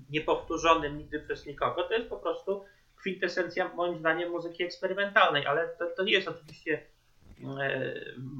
niepowtórzonym 0.10 0.98
nigdy 0.98 1.20
przez 1.20 1.46
nikogo. 1.46 1.84
To 1.84 1.94
jest 1.94 2.10
po 2.10 2.18
prostu 2.18 2.64
kwintesencja, 2.96 3.74
moim 3.76 4.00
zdaniem, 4.00 4.32
muzyki 4.32 4.64
eksperymentalnej, 4.64 5.46
ale 5.46 5.68
to, 5.68 5.86
to 5.98 6.04
nie 6.04 6.12
jest 6.12 6.28
oczywiście 6.28 6.86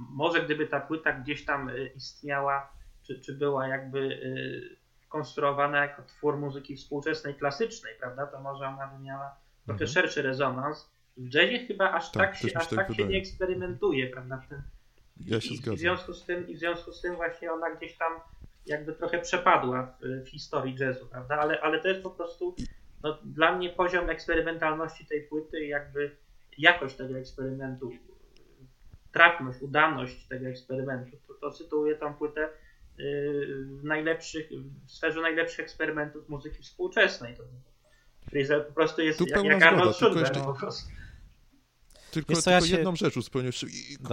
może 0.10 0.46
gdyby 0.46 0.68
ta 0.68 0.80
płyta 0.80 1.14
gdzieś 1.14 1.46
tam 1.46 1.70
e, 1.70 1.88
istniała, 1.88 2.72
czy, 3.04 3.20
czy 3.20 3.34
była 3.34 3.68
jakby 3.68 4.00
e, 4.00 5.10
konstruowana 5.10 5.78
jako 5.78 6.04
twór 6.04 6.38
muzyki 6.38 6.76
współczesnej, 6.76 7.36
klasycznej, 7.36 7.94
prawda, 8.00 8.28
to 8.28 8.42
może 8.42 8.68
ona 8.68 8.88
by 8.88 9.04
miała 9.04 9.36
trochę 9.66 9.84
mhm. 9.84 9.90
szerszy 9.90 10.22
rezonans. 10.22 10.92
W 11.18 11.34
jazzie 11.34 11.60
chyba 11.60 11.92
aż 11.92 12.12
tak, 12.12 12.32
tak 12.32 12.36
się, 12.36 12.58
aż 12.58 12.68
tak, 12.68 12.88
tak 12.88 12.96
się 12.96 13.06
nie 13.06 13.18
eksperymentuje, 13.18 14.08
prawda? 14.08 14.42
Ten, 14.50 14.62
ja 15.26 15.42
się 15.42 15.54
i, 15.54 15.58
zgadzam. 15.58 15.74
I 15.74 15.78
w, 15.78 15.80
związku 15.80 16.14
z 16.14 16.26
tym, 16.26 16.48
I 16.48 16.56
w 16.56 16.60
związku 16.60 16.92
z 16.92 17.02
tym 17.02 17.16
właśnie 17.16 17.52
ona 17.52 17.76
gdzieś 17.76 17.98
tam 17.98 18.14
jakby 18.66 18.94
trochę 18.94 19.20
przepadła 19.20 19.96
w, 20.02 20.26
w 20.26 20.30
historii 20.30 20.76
jazzu, 20.80 21.08
prawda? 21.08 21.40
Ale, 21.40 21.62
ale 21.62 21.80
to 21.80 21.88
jest 21.88 22.04
po 22.04 22.10
prostu 22.10 22.56
no, 23.04 23.18
dla 23.24 23.58
mnie 23.58 23.70
poziom 23.70 24.10
eksperymentalności 24.10 25.06
tej 25.06 25.22
płyty 25.22 25.66
i 25.66 25.68
jakby 25.68 26.18
jakość 26.58 26.96
tego 26.96 27.18
eksperymentu 27.18 27.92
trafność, 29.12 29.62
udaność 29.62 30.28
tego 30.28 30.48
eksperymentu. 30.48 31.18
To, 31.28 31.34
to 31.34 31.52
sytuuje 31.52 31.96
tą 31.96 32.14
płytę 32.14 32.50
y, 33.00 33.66
w, 33.66 33.84
najlepszych, 33.84 34.50
w 34.86 34.92
sferze 34.92 35.22
najlepszych 35.22 35.60
eksperymentów 35.60 36.30
muzyki 36.30 36.64
współczesnej. 36.64 37.38
To 37.38 37.44
Freezer 38.30 38.68
po 38.68 38.74
prostu 38.74 39.02
jest 39.02 39.20
tu 39.20 39.26
jak, 39.28 39.44
jak 39.44 39.64
Arnold 39.64 39.96
Schulze 39.96 40.32
po 40.46 40.54
prostu. 40.54 40.92
Tylko, 42.12 42.34
tylko 42.34 42.52
ja 42.52 42.62
się... 42.62 42.76
jedną 42.76 42.96
rzecz 42.96 43.18
uzupełnię, 43.18 43.50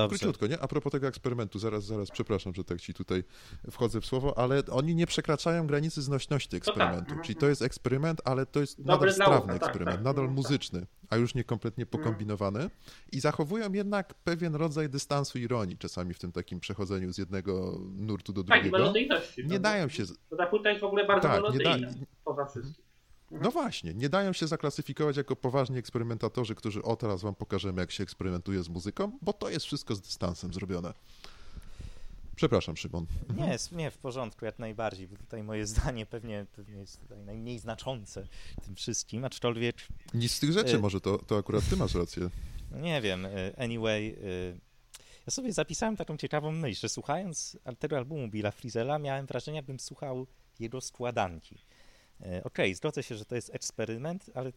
króciutko, 0.08 0.46
nie? 0.46 0.58
A 0.58 0.68
propos 0.68 0.92
tego 0.92 1.06
eksperymentu, 1.06 1.58
zaraz, 1.58 1.84
zaraz, 1.84 2.10
przepraszam, 2.10 2.54
że 2.54 2.64
tak 2.64 2.80
ci 2.80 2.94
tutaj 2.94 3.24
wchodzę 3.70 4.00
w 4.00 4.06
słowo, 4.06 4.38
ale 4.38 4.62
oni 4.70 4.94
nie 4.94 5.06
przekraczają 5.06 5.66
granicy 5.66 6.02
znośności 6.02 6.48
tak. 6.48 6.58
eksperymentu. 6.58 7.14
Tak. 7.14 7.22
Czyli 7.24 7.36
to 7.36 7.48
jest 7.48 7.62
eksperyment, 7.62 8.20
ale 8.24 8.46
to 8.46 8.60
jest 8.60 8.82
Dobry 8.82 9.10
nadal 9.10 9.12
strawny 9.12 9.52
tak, 9.52 9.62
eksperyment, 9.62 9.96
tak, 9.96 10.04
nadal 10.04 10.28
muzyczny, 10.28 10.86
a 11.10 11.16
już 11.16 11.34
nie 11.34 11.44
kompletnie 11.44 11.84
mhm. 11.84 12.04
pokombinowany. 12.04 12.70
I 13.12 13.20
zachowują 13.20 13.72
jednak 13.72 14.14
pewien 14.14 14.54
rodzaj 14.54 14.88
dystansu 14.88 15.38
ironii 15.38 15.78
czasami 15.78 16.14
w 16.14 16.18
tym 16.18 16.32
takim 16.32 16.60
przechodzeniu 16.60 17.12
z 17.12 17.18
jednego 17.18 17.80
nurtu 17.96 18.32
do 18.32 18.42
drugiego. 18.42 18.92
Tak, 18.92 19.22
nie 19.44 19.60
dają 19.60 19.88
się... 19.88 20.04
Ta 20.38 20.46
płyta 20.46 20.68
jest 20.68 20.80
w 20.80 20.84
ogóle 20.84 21.06
bardzo 21.06 21.28
tak, 21.28 21.42
nie 21.54 21.64
da... 21.64 21.76
poza 22.24 22.46
wszystkim. 22.46 22.87
Mhm. 23.32 23.42
No 23.42 23.50
właśnie, 23.50 23.94
nie 23.94 24.08
dają 24.08 24.32
się 24.32 24.46
zaklasyfikować 24.46 25.16
jako 25.16 25.36
poważni 25.36 25.78
eksperymentatorzy, 25.78 26.54
którzy 26.54 26.82
o 26.82 26.96
teraz 26.96 27.22
wam 27.22 27.34
pokażemy, 27.34 27.80
jak 27.80 27.90
się 27.90 28.02
eksperymentuje 28.02 28.62
z 28.62 28.68
muzyką, 28.68 29.18
bo 29.22 29.32
to 29.32 29.50
jest 29.50 29.66
wszystko 29.66 29.94
z 29.94 30.00
dystansem 30.00 30.54
zrobione. 30.54 30.92
Przepraszam, 32.36 32.76
Szymon. 32.76 33.06
Mhm. 33.28 33.50
Nie, 33.50 33.58
nie, 33.72 33.90
w 33.90 33.98
porządku, 33.98 34.44
jak 34.44 34.58
najbardziej, 34.58 35.08
bo 35.08 35.16
tutaj 35.16 35.42
moje 35.42 35.66
zdanie 35.66 36.06
pewnie, 36.06 36.46
pewnie 36.56 36.76
jest 36.76 37.00
tutaj 37.00 37.18
najmniej 37.18 37.58
znaczące 37.58 38.28
tym 38.64 38.74
wszystkim, 38.74 39.24
aczkolwiek... 39.24 39.76
Nic 40.14 40.32
z 40.32 40.40
tych 40.40 40.52
rzeczy, 40.52 40.76
y 40.76 40.78
może 40.78 41.00
to, 41.00 41.18
to 41.18 41.38
akurat 41.38 41.68
ty 41.70 41.76
masz 41.76 41.94
rację. 41.94 42.30
Nie 42.82 43.00
wiem, 43.00 43.26
y, 43.26 43.52
anyway, 43.56 44.16
y 44.22 44.60
ja 45.28 45.30
sobie 45.30 45.52
zapisałem 45.52 45.96
taką 45.96 46.16
ciekawą 46.16 46.52
myśl, 46.52 46.80
że 46.80 46.88
słuchając 46.88 47.58
tego 47.78 47.96
albumu 47.96 48.28
Billa 48.28 48.50
Frizela 48.50 48.98
miałem 48.98 49.26
wrażenie, 49.26 49.56
jakbym 49.56 49.80
słuchał 49.80 50.26
jego 50.60 50.80
składanki. 50.80 51.58
E, 52.20 52.24
okej, 52.24 52.42
okay, 52.44 52.74
zgodzę 52.74 53.02
się, 53.02 53.16
że 53.16 53.24
to 53.24 53.34
jest 53.34 53.54
eksperyment, 53.54 54.30
ale 54.34 54.52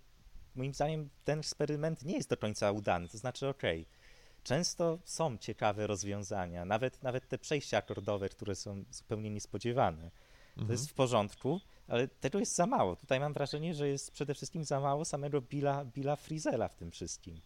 moim 0.56 0.74
zdaniem 0.74 1.10
ten 1.24 1.40
eksperyment 1.40 2.06
nie 2.06 2.16
jest 2.16 2.30
do 2.30 2.38
końca 2.38 2.72
udany. 2.72 3.08
To 3.08 3.18
znaczy, 3.18 3.48
okej, 3.48 3.82
okay, 3.82 4.02
często 4.44 5.00
są 5.06 5.38
ciekawe 5.38 5.88
rozwiązania, 5.88 6.66
nawet, 6.66 7.04
nawet 7.04 7.28
te 7.28 7.38
przejścia 7.38 7.78
akordowe, 7.78 8.30
które 8.30 8.56
są 8.56 8.84
zupełnie 8.92 9.30
niespodziewane. 9.30 10.12
To 10.56 10.62
mhm. 10.62 10.72
jest 10.72 10.90
w 10.90 10.94
porządku, 10.94 11.62
ale 11.88 12.08
tego 12.08 12.40
jest 12.40 12.56
za 12.56 12.66
mało. 12.66 12.96
Tutaj 12.96 13.20
mam 13.20 13.34
wrażenie, 13.34 13.74
że 13.74 13.88
jest 13.88 14.12
przede 14.12 14.34
wszystkim 14.34 14.66
za 14.66 14.80
mało 14.80 15.06
samego 15.06 15.42
Billa, 15.42 15.86
Billa 15.86 16.16
Frizela 16.16 16.68
w 16.68 16.76
tym 16.76 16.92
wszystkim. 16.92 17.42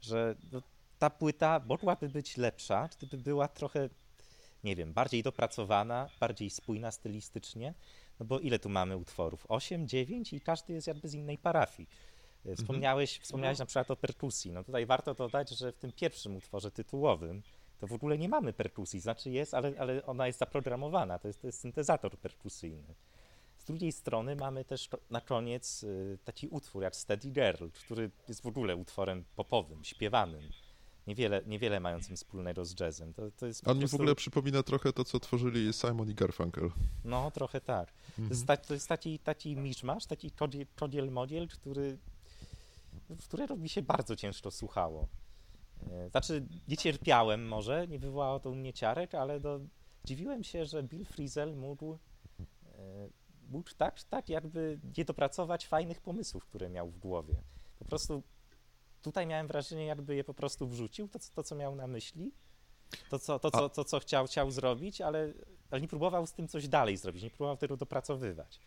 Że 0.00 0.36
no, 0.52 0.62
ta 0.98 1.10
płyta 1.10 1.60
mogłaby 1.66 2.08
być 2.08 2.36
lepsza, 2.36 2.88
gdyby 2.98 3.18
była 3.18 3.48
trochę, 3.48 3.88
nie 4.64 4.76
wiem, 4.76 4.92
bardziej 4.92 5.22
dopracowana, 5.22 6.08
bardziej 6.20 6.50
spójna 6.50 6.90
stylistycznie, 6.90 7.74
no 8.20 8.26
bo 8.26 8.38
ile 8.38 8.58
tu 8.58 8.68
mamy 8.68 8.96
utworów? 8.96 9.46
8, 9.48 9.88
9 9.88 10.32
i 10.32 10.40
każdy 10.40 10.72
jest 10.72 10.86
jakby 10.86 11.08
z 11.08 11.14
innej 11.14 11.38
parafii. 11.38 11.88
E, 11.88 12.38
mhm. 12.38 12.56
Wspomniałeś, 12.56 13.10
mhm. 13.10 13.24
wspomniałeś 13.24 13.58
na 13.58 13.66
przykład 13.66 13.90
o 13.90 13.96
perkusji. 13.96 14.52
No 14.52 14.64
tutaj 14.64 14.86
warto 14.86 15.14
dodać, 15.14 15.50
że 15.50 15.72
w 15.72 15.78
tym 15.78 15.92
pierwszym 15.92 16.36
utworze 16.36 16.70
tytułowym 16.70 17.42
to 17.78 17.86
w 17.86 17.92
ogóle 17.92 18.18
nie 18.18 18.28
mamy 18.28 18.52
perkusji, 18.52 19.00
znaczy 19.00 19.30
jest, 19.30 19.54
ale, 19.54 19.72
ale 19.78 20.06
ona 20.06 20.26
jest 20.26 20.38
zaprogramowana, 20.38 21.18
to 21.18 21.28
jest, 21.28 21.40
to 21.40 21.46
jest 21.46 21.60
syntezator 21.60 22.18
perkusyjny. 22.18 22.94
Z 23.58 23.64
drugiej 23.64 23.92
strony 23.92 24.36
mamy 24.36 24.64
też 24.64 24.88
na 25.10 25.20
koniec 25.20 25.84
e, 25.84 26.18
taki 26.24 26.48
utwór 26.48 26.82
jak 26.82 26.96
Steady 26.96 27.30
Girl, 27.30 27.66
który 27.68 28.10
jest 28.28 28.42
w 28.42 28.46
ogóle 28.46 28.76
utworem 28.76 29.24
popowym, 29.36 29.84
śpiewanym 29.84 30.42
niewiele, 31.06 31.42
niewiele 31.46 31.80
mającym 31.80 32.16
wspólnego 32.16 32.64
z 32.64 32.80
jazzem. 32.80 33.14
To, 33.14 33.30
to 33.30 33.46
jest 33.46 33.68
On 33.68 33.74
mi 33.74 33.80
prostu... 33.80 33.96
w 33.96 34.00
ogóle 34.00 34.14
przypomina 34.14 34.62
trochę 34.62 34.92
to, 34.92 35.04
co 35.04 35.20
tworzyli 35.20 35.72
Simon 35.72 36.10
i 36.10 36.14
Garfunkel. 36.14 36.70
No, 37.04 37.30
trochę 37.30 37.60
tak. 37.60 37.92
Mhm. 38.08 38.28
To 38.28 38.34
jest, 38.34 38.46
ta, 38.46 38.56
to 38.56 38.74
jest 38.74 38.88
taki, 38.88 39.18
taki 39.18 39.56
miszmasz, 39.56 40.06
taki 40.06 40.30
kodziel 40.76 41.10
modiel, 41.10 41.48
który, 41.48 41.98
którego 43.24 43.56
mi 43.56 43.68
się 43.68 43.82
bardzo 43.82 44.16
ciężko 44.16 44.50
słuchało. 44.50 45.08
E, 45.90 46.10
znaczy, 46.10 46.46
nie 46.68 46.76
cierpiałem 46.76 47.48
może, 47.48 47.88
nie 47.88 47.98
wywołało 47.98 48.40
to 48.40 48.50
u 48.50 48.54
mnie 48.54 48.72
ciarek, 48.72 49.14
ale 49.14 49.40
do, 49.40 49.60
dziwiłem 50.04 50.44
się, 50.44 50.66
że 50.66 50.82
Bill 50.82 51.04
Frisell 51.04 51.56
mógł, 51.56 51.92
e, 51.94 51.98
mógł 53.48 53.70
tak, 53.76 54.02
tak 54.02 54.28
jakby 54.28 54.78
nie 54.98 55.04
dopracować 55.04 55.66
fajnych 55.66 56.00
pomysłów, 56.00 56.44
które 56.44 56.68
miał 56.68 56.90
w 56.90 56.98
głowie. 56.98 57.34
Po 57.78 57.84
prostu 57.84 58.22
Tutaj 59.06 59.26
miałem 59.26 59.46
wrażenie, 59.46 59.86
jakby 59.86 60.14
je 60.14 60.24
po 60.24 60.34
prostu 60.34 60.68
wrzucił, 60.68 61.08
to, 61.08 61.18
to 61.34 61.42
co 61.42 61.54
miał 61.54 61.74
na 61.74 61.86
myśli, 61.86 62.32
to, 63.10 63.18
co, 63.18 63.38
to, 63.38 63.50
co, 63.50 63.68
to, 63.68 63.84
co 63.84 64.00
chciał, 64.00 64.26
chciał 64.26 64.50
zrobić, 64.50 65.00
ale, 65.00 65.32
ale 65.70 65.80
nie 65.80 65.88
próbował 65.88 66.26
z 66.26 66.32
tym 66.32 66.48
coś 66.48 66.68
dalej 66.68 66.96
zrobić, 66.96 67.22
nie 67.22 67.30
próbował 67.30 67.56
tego 67.56 67.76
dopracowywać. 67.76 68.60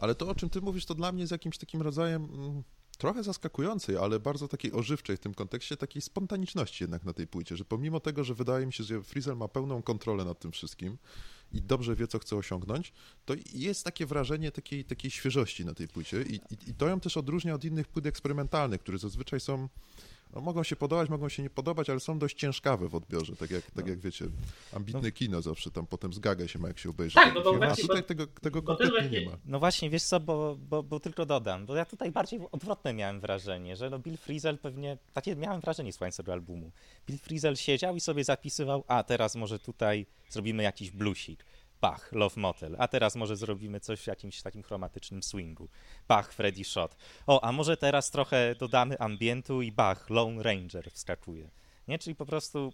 Ale 0.00 0.14
to, 0.14 0.28
o 0.28 0.34
czym 0.34 0.50
ty 0.50 0.60
mówisz, 0.60 0.86
to 0.86 0.94
dla 0.94 1.12
mnie 1.12 1.20
jest 1.20 1.32
jakimś 1.32 1.58
takim 1.58 1.82
rodzajem 1.82 2.24
mm, 2.24 2.62
trochę 2.98 3.22
zaskakującej, 3.22 3.96
ale 3.96 4.20
bardzo 4.20 4.48
takiej 4.48 4.72
ożywczej 4.72 5.16
w 5.16 5.20
tym 5.20 5.34
kontekście, 5.34 5.76
takiej 5.76 6.02
spontaniczności 6.02 6.84
jednak 6.84 7.04
na 7.04 7.12
tej 7.12 7.26
płycie, 7.26 7.56
że 7.56 7.64
pomimo 7.64 8.00
tego, 8.00 8.24
że 8.24 8.34
wydaje 8.34 8.66
mi 8.66 8.72
się, 8.72 8.84
że 8.84 9.02
Frizel 9.02 9.36
ma 9.36 9.48
pełną 9.48 9.82
kontrolę 9.82 10.24
nad 10.24 10.38
tym 10.38 10.52
wszystkim 10.52 10.98
i 11.52 11.62
dobrze 11.62 11.96
wie, 11.96 12.06
co 12.06 12.18
chce 12.18 12.36
osiągnąć, 12.36 12.92
to 13.24 13.34
jest 13.54 13.84
takie 13.84 14.06
wrażenie 14.06 14.52
takiej, 14.52 14.84
takiej 14.84 15.10
świeżości 15.10 15.64
na 15.64 15.74
tej 15.74 15.88
płycie 15.88 16.22
i, 16.22 16.34
i, 16.34 16.70
i 16.70 16.74
to 16.74 16.88
ją 16.88 17.00
też 17.00 17.16
odróżnia 17.16 17.54
od 17.54 17.64
innych 17.64 17.88
płyt 17.88 18.06
eksperymentalnych, 18.06 18.80
które 18.80 18.98
zazwyczaj 18.98 19.40
są 19.40 19.68
no, 20.32 20.40
mogą 20.40 20.62
się 20.62 20.76
podobać, 20.76 21.08
mogą 21.08 21.28
się 21.28 21.42
nie 21.42 21.50
podobać, 21.50 21.90
ale 21.90 22.00
są 22.00 22.18
dość 22.18 22.36
ciężkawe 22.36 22.88
w 22.88 22.94
odbiorze, 22.94 23.36
tak 23.36 23.50
jak, 23.50 23.70
tak 23.70 23.86
jak 23.86 23.98
wiecie, 23.98 24.24
ambitne 24.72 25.00
no. 25.02 25.10
kino 25.10 25.42
zawsze 25.42 25.70
tam 25.70 25.86
potem 25.86 26.12
zgaga 26.12 26.48
się 26.48 26.58
ma, 26.58 26.68
jak 26.68 26.78
się 26.78 26.90
obejrzy. 26.90 27.14
Tak, 27.14 27.34
no 27.34 27.40
to 27.40 27.50
film, 27.52 27.62
a 27.62 27.76
tutaj 27.76 28.04
tego, 28.04 28.26
tego 28.26 28.62
kompletnie 28.62 28.98
właśnie... 29.00 29.20
nie 29.20 29.26
ma. 29.26 29.36
No 29.44 29.58
właśnie, 29.58 29.90
wiesz 29.90 30.02
co, 30.02 30.20
bo, 30.20 30.56
bo, 30.68 30.82
bo, 30.82 31.00
tylko 31.00 31.26
dodam, 31.26 31.66
bo 31.66 31.76
ja 31.76 31.84
tutaj 31.84 32.12
bardziej 32.12 32.40
odwrotne 32.52 32.92
miałem 32.92 33.20
wrażenie, 33.20 33.76
że 33.76 33.90
no 33.90 33.98
Bill 33.98 34.16
Frisell 34.16 34.58
pewnie, 34.58 34.98
takie 35.12 35.36
miałem 35.36 35.60
wrażenie 35.60 35.92
słuchając 35.92 36.16
tego 36.16 36.32
albumu. 36.32 36.72
Bill 37.06 37.18
Frisell 37.18 37.56
siedział 37.56 37.96
i 37.96 38.00
sobie 38.00 38.24
zapisywał, 38.24 38.84
a 38.88 39.02
teraz 39.02 39.34
może 39.34 39.58
tutaj 39.58 40.06
zrobimy 40.30 40.62
jakiś 40.62 40.90
bluesik 40.90 41.44
Bach, 41.82 42.12
Love 42.12 42.40
Motel, 42.40 42.76
a 42.78 42.88
teraz 42.88 43.16
może 43.16 43.36
zrobimy 43.36 43.80
coś 43.80 44.00
w 44.00 44.06
jakimś 44.06 44.42
takim 44.42 44.62
chromatycznym 44.62 45.22
swingu. 45.22 45.68
Bach, 46.08 46.32
Freddy 46.32 46.64
Shot. 46.64 46.96
O, 47.26 47.44
a 47.44 47.52
może 47.52 47.76
teraz 47.76 48.10
trochę 48.10 48.54
dodamy 48.54 48.98
ambientu 48.98 49.62
i 49.62 49.72
Bach, 49.72 50.10
Lone 50.10 50.42
Ranger 50.42 50.90
wskakuje. 50.90 51.50
Nie, 51.88 51.98
czyli 51.98 52.16
po 52.16 52.26
prostu 52.26 52.72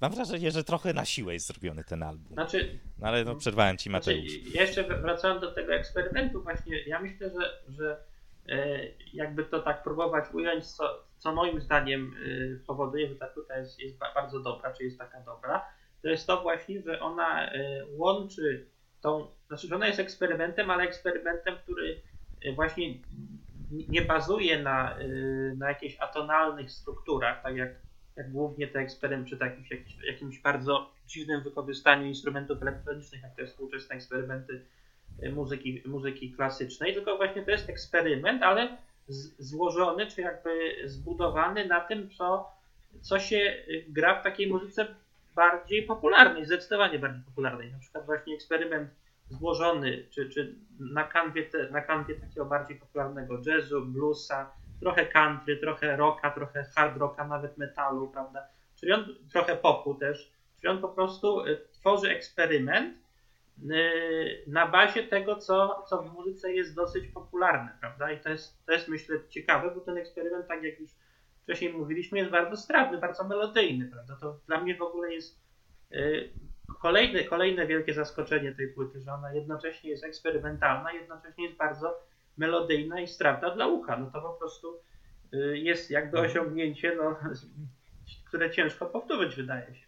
mam 0.00 0.12
wrażenie, 0.12 0.50
że 0.50 0.64
trochę 0.64 0.92
na 0.92 1.04
siłę 1.04 1.32
jest 1.34 1.46
zrobiony 1.46 1.84
ten 1.84 2.02
album. 2.02 2.32
Znaczy, 2.32 2.78
no 2.98 3.06
ale 3.06 3.24
no, 3.24 3.34
przerwałem 3.36 3.78
ci 3.78 3.90
znaczy, 3.90 4.10
Mateusz. 4.10 4.32
Znaczy, 4.32 4.58
jeszcze 4.58 4.82
wracając 4.82 5.40
do 5.40 5.52
tego 5.52 5.74
eksperymentu 5.74 6.42
właśnie, 6.42 6.82
ja 6.82 7.00
myślę, 7.00 7.30
że, 7.30 7.62
że 7.68 8.04
e, 8.48 8.78
jakby 9.12 9.44
to 9.44 9.62
tak 9.62 9.82
próbować 9.82 10.24
ująć, 10.32 10.66
co, 10.66 11.04
co 11.18 11.34
moim 11.34 11.60
zdaniem 11.60 12.14
e, 12.62 12.66
powoduje, 12.66 13.08
że 13.08 13.14
ta 13.16 13.26
płyta 13.26 13.58
jest, 13.58 13.78
jest 13.78 13.98
bardzo 14.14 14.40
dobra, 14.40 14.72
czy 14.72 14.84
jest 14.84 14.98
taka 14.98 15.20
dobra, 15.20 15.64
to 16.04 16.10
jest 16.10 16.26
to 16.26 16.42
właśnie, 16.42 16.82
że 16.82 17.00
ona 17.00 17.52
e, 17.52 17.84
łączy 17.96 18.66
tą, 19.00 19.26
znaczy, 19.46 19.68
że 19.68 19.74
ona 19.74 19.86
jest 19.86 20.00
eksperymentem, 20.00 20.70
ale 20.70 20.84
eksperymentem, 20.84 21.56
który 21.62 22.00
e, 22.42 22.52
właśnie 22.52 22.94
nie 23.70 24.02
bazuje 24.02 24.62
na, 24.62 24.98
e, 24.98 25.06
na 25.56 25.68
jakichś 25.68 25.96
atonalnych 26.00 26.70
strukturach, 26.70 27.42
tak 27.42 27.56
jak, 27.56 27.70
jak 28.16 28.32
głównie 28.32 28.68
te 28.68 28.78
eksperymenty, 28.78 29.30
czy 29.30 29.44
jakimś, 29.44 29.70
jakimś, 29.70 29.96
jakimś 30.06 30.38
bardzo 30.38 30.90
dziwnym 31.06 31.42
wykorzystaniu 31.42 32.06
instrumentów 32.06 32.62
elektronicznych, 32.62 33.22
jak 33.22 33.34
te 33.36 33.46
współczesne 33.46 33.94
eksperymenty 33.94 34.64
muzyki, 35.32 35.82
muzyki 35.86 36.32
klasycznej, 36.32 36.94
tylko 36.94 37.16
właśnie 37.16 37.42
to 37.42 37.50
jest 37.50 37.70
eksperyment, 37.70 38.42
ale 38.42 38.76
z, 39.08 39.48
złożony, 39.48 40.06
czy 40.06 40.20
jakby 40.20 40.74
zbudowany 40.84 41.66
na 41.66 41.80
tym, 41.80 42.10
co, 42.10 42.50
co 43.00 43.18
się 43.18 43.64
gra 43.88 44.20
w 44.20 44.24
takiej 44.24 44.46
muzyce 44.46 44.86
bardziej 45.34 45.82
popularnej, 45.82 46.46
zdecydowanie 46.46 46.98
bardziej 46.98 47.22
popularnej. 47.22 47.72
Na 47.72 47.78
przykład 47.78 48.06
właśnie 48.06 48.34
eksperyment 48.34 48.90
złożony, 49.30 50.06
czy, 50.10 50.28
czy 50.28 50.54
na, 50.80 51.04
kanwie 51.04 51.42
te, 51.42 51.70
na 51.70 51.80
kanwie 51.80 52.14
takiego 52.14 52.44
bardziej 52.44 52.76
popularnego 52.76 53.40
jazzu, 53.46 53.86
bluesa, 53.86 54.52
trochę 54.80 55.06
country, 55.06 55.56
trochę 55.56 55.96
rocka, 55.96 56.30
trochę 56.30 56.64
hard 56.76 56.96
rocka, 56.96 57.28
nawet 57.28 57.58
metalu, 57.58 58.08
prawda? 58.08 58.48
Czyli 58.76 58.92
on 58.92 59.06
trochę 59.32 59.56
popu 59.56 59.94
też. 59.94 60.32
Czyli 60.60 60.68
on 60.68 60.80
po 60.80 60.88
prostu 60.88 61.40
y, 61.40 61.60
tworzy 61.72 62.10
eksperyment 62.10 62.98
y, 63.70 64.44
na 64.46 64.66
bazie 64.66 65.02
tego, 65.02 65.36
co, 65.36 65.84
co 65.88 66.02
w 66.02 66.12
muzyce 66.12 66.52
jest 66.52 66.74
dosyć 66.74 67.08
popularne, 67.08 67.76
prawda? 67.80 68.12
I 68.12 68.20
to 68.20 68.28
jest, 68.28 68.66
to 68.66 68.72
jest 68.72 68.88
myślę 68.88 69.16
ciekawe, 69.28 69.70
bo 69.74 69.80
ten 69.80 69.98
eksperyment, 69.98 70.48
tak 70.48 70.62
jak 70.62 70.80
już 70.80 70.90
wcześniej 71.44 71.72
mówiliśmy, 71.72 72.18
jest 72.18 72.30
bardzo 72.30 72.56
strawny, 72.56 72.98
bardzo 72.98 73.24
melodyjny, 73.24 73.88
prawda? 73.88 74.16
To 74.20 74.40
dla 74.46 74.60
mnie 74.60 74.76
w 74.76 74.82
ogóle 74.82 75.14
jest 75.14 75.40
y, 75.92 76.30
kolejne, 76.80 77.24
kolejne 77.24 77.66
wielkie 77.66 77.94
zaskoczenie 77.94 78.54
tej 78.54 78.68
płyty, 78.68 79.00
że 79.00 79.12
ona 79.12 79.32
jednocześnie 79.32 79.90
jest 79.90 80.04
eksperymentalna, 80.04 80.92
jednocześnie 80.92 81.44
jest 81.44 81.56
bardzo 81.56 82.00
melodyjna 82.36 83.00
i 83.00 83.08
strawna 83.08 83.50
dla 83.50 83.66
ucha. 83.66 83.96
No 83.96 84.10
to 84.10 84.20
po 84.20 84.32
prostu 84.32 84.80
y, 85.34 85.58
jest 85.58 85.90
jakby 85.90 86.18
mhm. 86.18 86.30
osiągnięcie, 86.30 86.96
no, 86.96 87.16
które 88.28 88.50
ciężko 88.50 88.86
powtórzyć, 88.86 89.36
wydaje 89.36 89.74
się. 89.74 89.86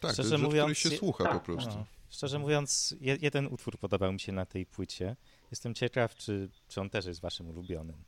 Tak, 0.00 0.12
Szczerze 0.12 0.28
to 0.28 0.34
jest 0.34 0.44
mówiąc, 0.44 0.68
rzecz, 0.68 0.92
się 0.92 0.98
słucha 0.98 1.24
tak, 1.24 1.32
po 1.32 1.40
prostu. 1.40 1.74
No. 1.78 1.86
Szczerze 2.10 2.38
mówiąc, 2.38 2.96
jeden 3.00 3.46
utwór 3.46 3.78
podobał 3.78 4.12
mi 4.12 4.20
się 4.20 4.32
na 4.32 4.46
tej 4.46 4.66
płycie. 4.66 5.16
Jestem 5.50 5.74
ciekaw, 5.74 6.14
czy, 6.14 6.48
czy 6.68 6.80
on 6.80 6.90
też 6.90 7.06
jest 7.06 7.20
waszym 7.20 7.48
ulubionym. 7.48 8.04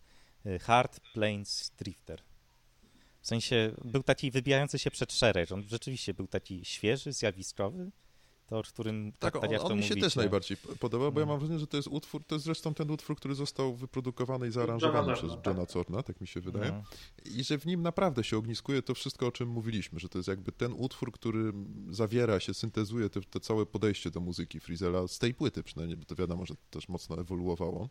Y, 0.46 0.58
Hard 0.58 1.00
Plains 1.14 1.72
Drifter. 1.78 2.22
W 3.20 3.26
sensie 3.26 3.72
był 3.84 4.02
taki 4.02 4.30
wybijający 4.30 4.78
się 4.78 4.90
przed 4.90 5.12
szereg. 5.12 5.52
On 5.52 5.62
rzeczywiście 5.68 6.14
był 6.14 6.26
taki 6.26 6.64
świeży, 6.64 7.12
zjawiskowy. 7.12 7.90
To, 8.50 8.58
o 8.58 8.62
którym 8.62 9.12
tak, 9.18 9.32
tak, 9.32 9.42
tak 9.42 9.60
on, 9.60 9.72
on 9.72 9.78
mi 9.78 9.84
się 9.84 9.96
też 9.96 10.16
najbardziej 10.16 10.56
podoba, 10.56 11.10
bo 11.10 11.20
ja 11.20 11.26
no. 11.26 11.32
mam 11.32 11.38
wrażenie, 11.38 11.58
że 11.58 11.66
to 11.66 11.76
jest 11.76 11.88
utwór, 11.88 12.24
to 12.24 12.34
jest 12.34 12.44
zresztą 12.44 12.74
ten 12.74 12.90
utwór, 12.90 13.16
który 13.16 13.34
został 13.34 13.74
wyprodukowany 13.74 14.48
i 14.48 14.50
zaaranżowany 14.50 15.14
przez 15.14 15.30
tak. 15.30 15.46
Johna 15.46 15.66
Corna, 15.66 16.02
tak 16.02 16.20
mi 16.20 16.26
się 16.26 16.40
wydaje. 16.40 16.72
No. 16.72 16.82
I 17.32 17.44
że 17.44 17.58
w 17.58 17.66
nim 17.66 17.82
naprawdę 17.82 18.24
się 18.24 18.36
ogniskuje 18.36 18.82
to 18.82 18.94
wszystko, 18.94 19.26
o 19.26 19.32
czym 19.32 19.48
mówiliśmy, 19.48 20.00
że 20.00 20.08
to 20.08 20.18
jest 20.18 20.28
jakby 20.28 20.52
ten 20.52 20.72
utwór, 20.72 21.12
który 21.12 21.52
zawiera 21.90 22.40
się, 22.40 22.54
syntezuje 22.54 23.10
to, 23.10 23.20
to 23.30 23.40
całe 23.40 23.66
podejście 23.66 24.10
do 24.10 24.20
muzyki 24.20 24.60
Frizela 24.60 25.08
z 25.08 25.18
tej 25.18 25.34
płyty 25.34 25.62
przynajmniej, 25.62 25.96
bo 25.96 26.04
to 26.04 26.14
wiadomo, 26.14 26.46
że 26.46 26.54
też 26.70 26.88
mocno 26.88 27.20
ewoluowało. 27.20 27.88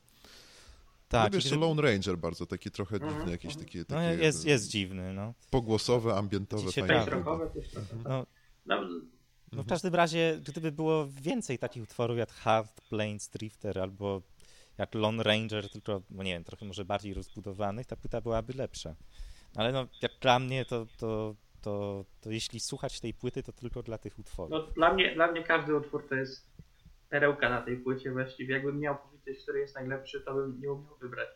Tak. 1.09 1.23
Lubię 1.23 1.37
jeszcze 1.37 1.55
Lone 1.55 1.81
Ranger 1.81 2.17
bardzo, 2.17 2.45
taki 2.45 2.71
trochę 2.71 2.95
mhm. 2.95 3.13
dziwny, 3.13 3.31
jakieś 3.31 3.55
takie, 3.55 3.85
takie... 3.85 4.01
No 4.01 4.23
jest, 4.23 4.45
jest 4.45 4.67
dziwny, 4.67 5.13
no. 5.13 5.33
Pogłosowe, 5.51 6.15
ambientowe, 6.15 6.71
fajne. 6.71 7.05
Tak. 7.05 7.23
No, 8.05 8.25
no, 8.65 8.81
no 9.51 9.63
w 9.63 9.67
każdym 9.67 9.95
razie, 9.95 10.39
gdyby 10.47 10.71
było 10.71 11.07
więcej 11.21 11.57
takich 11.59 11.83
utworów 11.83 12.17
jak 12.17 12.31
Hard 12.31 12.81
Plains 12.89 13.29
Drifter 13.29 13.79
albo 13.79 14.21
jak 14.77 14.95
Lone 14.95 15.23
Ranger, 15.23 15.69
tylko, 15.69 16.01
no 16.09 16.23
nie 16.23 16.33
wiem, 16.33 16.43
trochę 16.43 16.65
może 16.65 16.85
bardziej 16.85 17.13
rozbudowanych, 17.13 17.87
ta 17.87 17.95
płyta 17.95 18.21
byłaby 18.21 18.53
lepsza. 18.53 18.95
Ale 19.55 19.71
no, 19.71 19.87
jak 20.01 20.11
dla 20.21 20.39
mnie, 20.39 20.65
to, 20.65 20.85
to, 20.97 21.35
to, 21.61 22.05
to 22.21 22.31
jeśli 22.31 22.59
słuchać 22.59 22.99
tej 22.99 23.13
płyty, 23.13 23.43
to 23.43 23.53
tylko 23.53 23.83
dla 23.83 23.97
tych 23.97 24.19
utworów. 24.19 24.51
No, 24.51 24.61
dla, 24.61 24.93
mnie, 24.93 25.15
dla 25.15 25.31
mnie 25.31 25.43
każdy 25.43 25.75
utwór 25.75 26.09
to 26.09 26.15
jest 26.15 26.49
perełka 27.09 27.49
na 27.49 27.61
tej 27.61 27.77
płycie 27.77 28.11
właściwie. 28.11 28.53
Jakbym 28.53 28.79
miał 28.79 28.97
powiedzieć, 29.29 29.43
który 29.43 29.59
jest 29.59 29.75
najlepszy, 29.75 30.21
to 30.21 30.33
bym 30.33 30.61
nie 30.61 30.71
umiał 30.71 30.97
wybrać. 30.97 31.29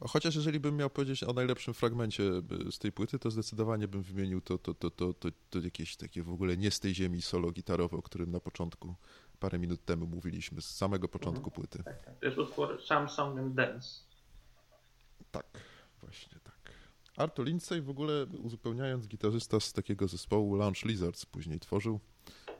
Chociaż 0.00 0.34
jeżeli 0.34 0.60
bym 0.60 0.76
miał 0.76 0.90
powiedzieć 0.90 1.24
o 1.24 1.32
najlepszym 1.32 1.74
fragmencie 1.74 2.24
e, 2.24 2.72
z 2.72 2.78
tej 2.78 2.92
płyty, 2.92 3.18
to 3.18 3.30
zdecydowanie 3.30 3.88
bym 3.88 4.02
wymienił 4.02 4.40
to, 4.40 4.58
to, 4.58 4.74
to, 4.74 4.90
to, 4.90 5.12
to, 5.12 5.28
to 5.50 5.58
jakieś 5.58 5.96
takie 5.96 6.22
w 6.22 6.30
ogóle 6.30 6.56
nie 6.56 6.70
z 6.70 6.80
tej 6.80 6.94
ziemi 6.94 7.22
solo 7.22 7.50
gitarowe, 7.50 7.96
o 7.96 8.02
którym 8.02 8.30
na 8.30 8.40
początku, 8.40 8.94
parę 9.40 9.58
minut 9.58 9.84
temu 9.84 10.06
mówiliśmy, 10.06 10.62
z 10.62 10.76
samego 10.76 11.08
początku 11.08 11.50
mhm. 11.50 11.54
płyty. 11.54 11.82
Tak, 11.82 12.04
tak. 12.04 12.18
To 12.18 12.26
jest 12.26 12.38
utwór 12.38 12.82
Samsung 12.86 13.38
and 13.38 13.54
Dance. 13.54 13.88
Tak, 15.30 15.46
właśnie 16.00 16.38
tak. 16.44 16.72
Artur 17.16 17.46
Lindsay 17.46 17.82
w 17.82 17.90
ogóle 17.90 18.26
uzupełniając 18.26 19.08
gitarzysta 19.08 19.60
z 19.60 19.72
takiego 19.72 20.08
zespołu 20.08 20.56
Launch 20.56 20.84
Lizards 20.84 21.26
później 21.26 21.60
tworzył. 21.60 22.00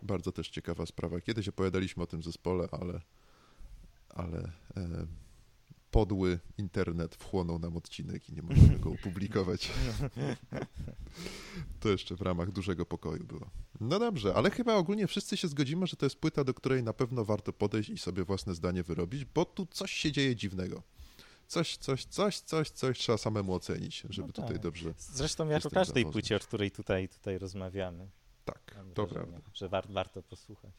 Bardzo 0.03 0.33
też 0.33 0.49
ciekawa 0.49 0.87
sprawa. 0.87 1.21
Kiedyś 1.21 1.49
opowiadaliśmy 1.49 2.03
o 2.03 2.07
tym 2.07 2.23
zespole, 2.23 2.69
ale, 2.73 3.01
ale 4.09 4.39
e, 4.77 5.07
podły 5.91 6.39
internet 6.59 7.15
wchłonął 7.15 7.59
nam 7.59 7.77
odcinek 7.77 8.29
i 8.29 8.33
nie 8.33 8.43
możemy 8.43 8.79
go 8.79 8.91
opublikować. 8.91 9.71
To 11.81 11.89
jeszcze 11.89 12.17
w 12.17 12.21
ramach 12.21 12.53
dużego 12.53 12.87
pokoju 12.87 13.25
było. 13.25 13.51
No 13.81 13.99
dobrze, 13.99 14.35
ale 14.35 14.51
chyba 14.51 14.75
ogólnie 14.75 15.07
wszyscy 15.07 15.37
się 15.37 15.49
zgodzimy, 15.49 15.87
że 15.87 15.97
to 15.97 16.07
jest 16.07 16.17
płyta, 16.17 16.45
do 16.45 16.55
której 16.55 16.83
na 16.83 16.93
pewno 16.93 17.25
warto 17.25 17.53
podejść 17.53 17.91
i 17.91 17.99
sobie 17.99 18.25
własne 18.25 18.55
zdanie 18.55 18.83
wyrobić, 18.83 19.25
bo 19.25 19.45
tu 19.45 19.67
coś 19.67 19.93
się 19.93 20.13
dzieje 20.13 20.37
dziwnego 20.37 20.83
coś, 21.49 21.77
coś, 21.77 22.05
coś, 22.05 22.41
coś, 22.41 22.71
coś 22.71 22.99
trzeba 22.99 23.19
samemu 23.19 23.55
ocenić, 23.55 24.03
żeby 24.11 24.27
no 24.27 24.33
tak. 24.33 24.45
tutaj 24.45 24.61
dobrze. 24.61 24.95
Zresztą 24.99 25.49
jak 25.49 25.67
o 25.67 25.71
każdej 25.71 26.07
płycie, 26.07 26.37
o 26.37 26.41
której 26.41 26.71
tutaj, 26.71 27.09
tutaj 27.09 27.39
rozmawiamy. 27.39 28.09
Tak, 28.53 28.77
Mam 28.77 28.93
to 28.95 29.07
wrażenie, 29.07 29.33
prawda. 29.33 29.51
Że 29.55 29.69
war, 29.69 29.89
warto 29.89 30.23
posłuchać. 30.23 30.73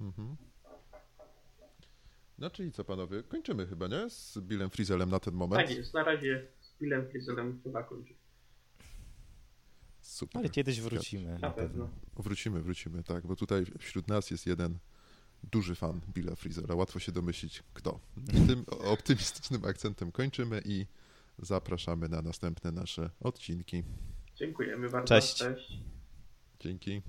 Mhm. 0.00 0.36
No 2.38 2.50
czyli 2.50 2.72
co 2.72 2.84
panowie, 2.84 3.22
kończymy 3.22 3.66
chyba, 3.66 3.86
nie? 3.88 4.10
Z 4.10 4.38
Billem 4.38 4.70
Frizelem 4.70 5.10
na 5.10 5.20
ten 5.20 5.34
moment. 5.34 5.68
Tak 5.68 5.76
jest, 5.76 5.94
na 5.94 6.04
razie 6.04 6.46
z 6.60 6.78
Billem 6.80 7.08
Frizelem 7.08 7.60
chyba 7.64 7.82
kończymy. 7.82 8.18
Super. 10.00 10.38
Ale 10.38 10.48
kiedyś 10.48 10.80
wrócimy. 10.80 11.32
Na, 11.32 11.38
na 11.38 11.50
pewno. 11.50 11.88
Wrócimy, 12.16 12.62
wrócimy, 12.62 13.02
tak, 13.02 13.26
bo 13.26 13.36
tutaj 13.36 13.64
wśród 13.78 14.08
nas 14.08 14.30
jest 14.30 14.46
jeden 14.46 14.78
duży 15.42 15.74
fan 15.74 16.00
Billa 16.14 16.34
Freezera. 16.34 16.74
Łatwo 16.74 16.98
się 16.98 17.12
domyślić 17.12 17.62
kto. 17.74 18.00
Tym 18.46 18.64
optymistycznym 18.68 19.64
akcentem 19.64 20.12
kończymy 20.12 20.62
i 20.64 20.86
zapraszamy 21.38 22.08
na 22.08 22.22
następne 22.22 22.72
nasze 22.72 23.10
odcinki. 23.20 23.82
Dziękujemy 24.36 24.90
bardzo. 24.90 25.08
Cześć. 25.08 25.34
Cześć. 25.34 25.78
Dzięki. 26.64 27.02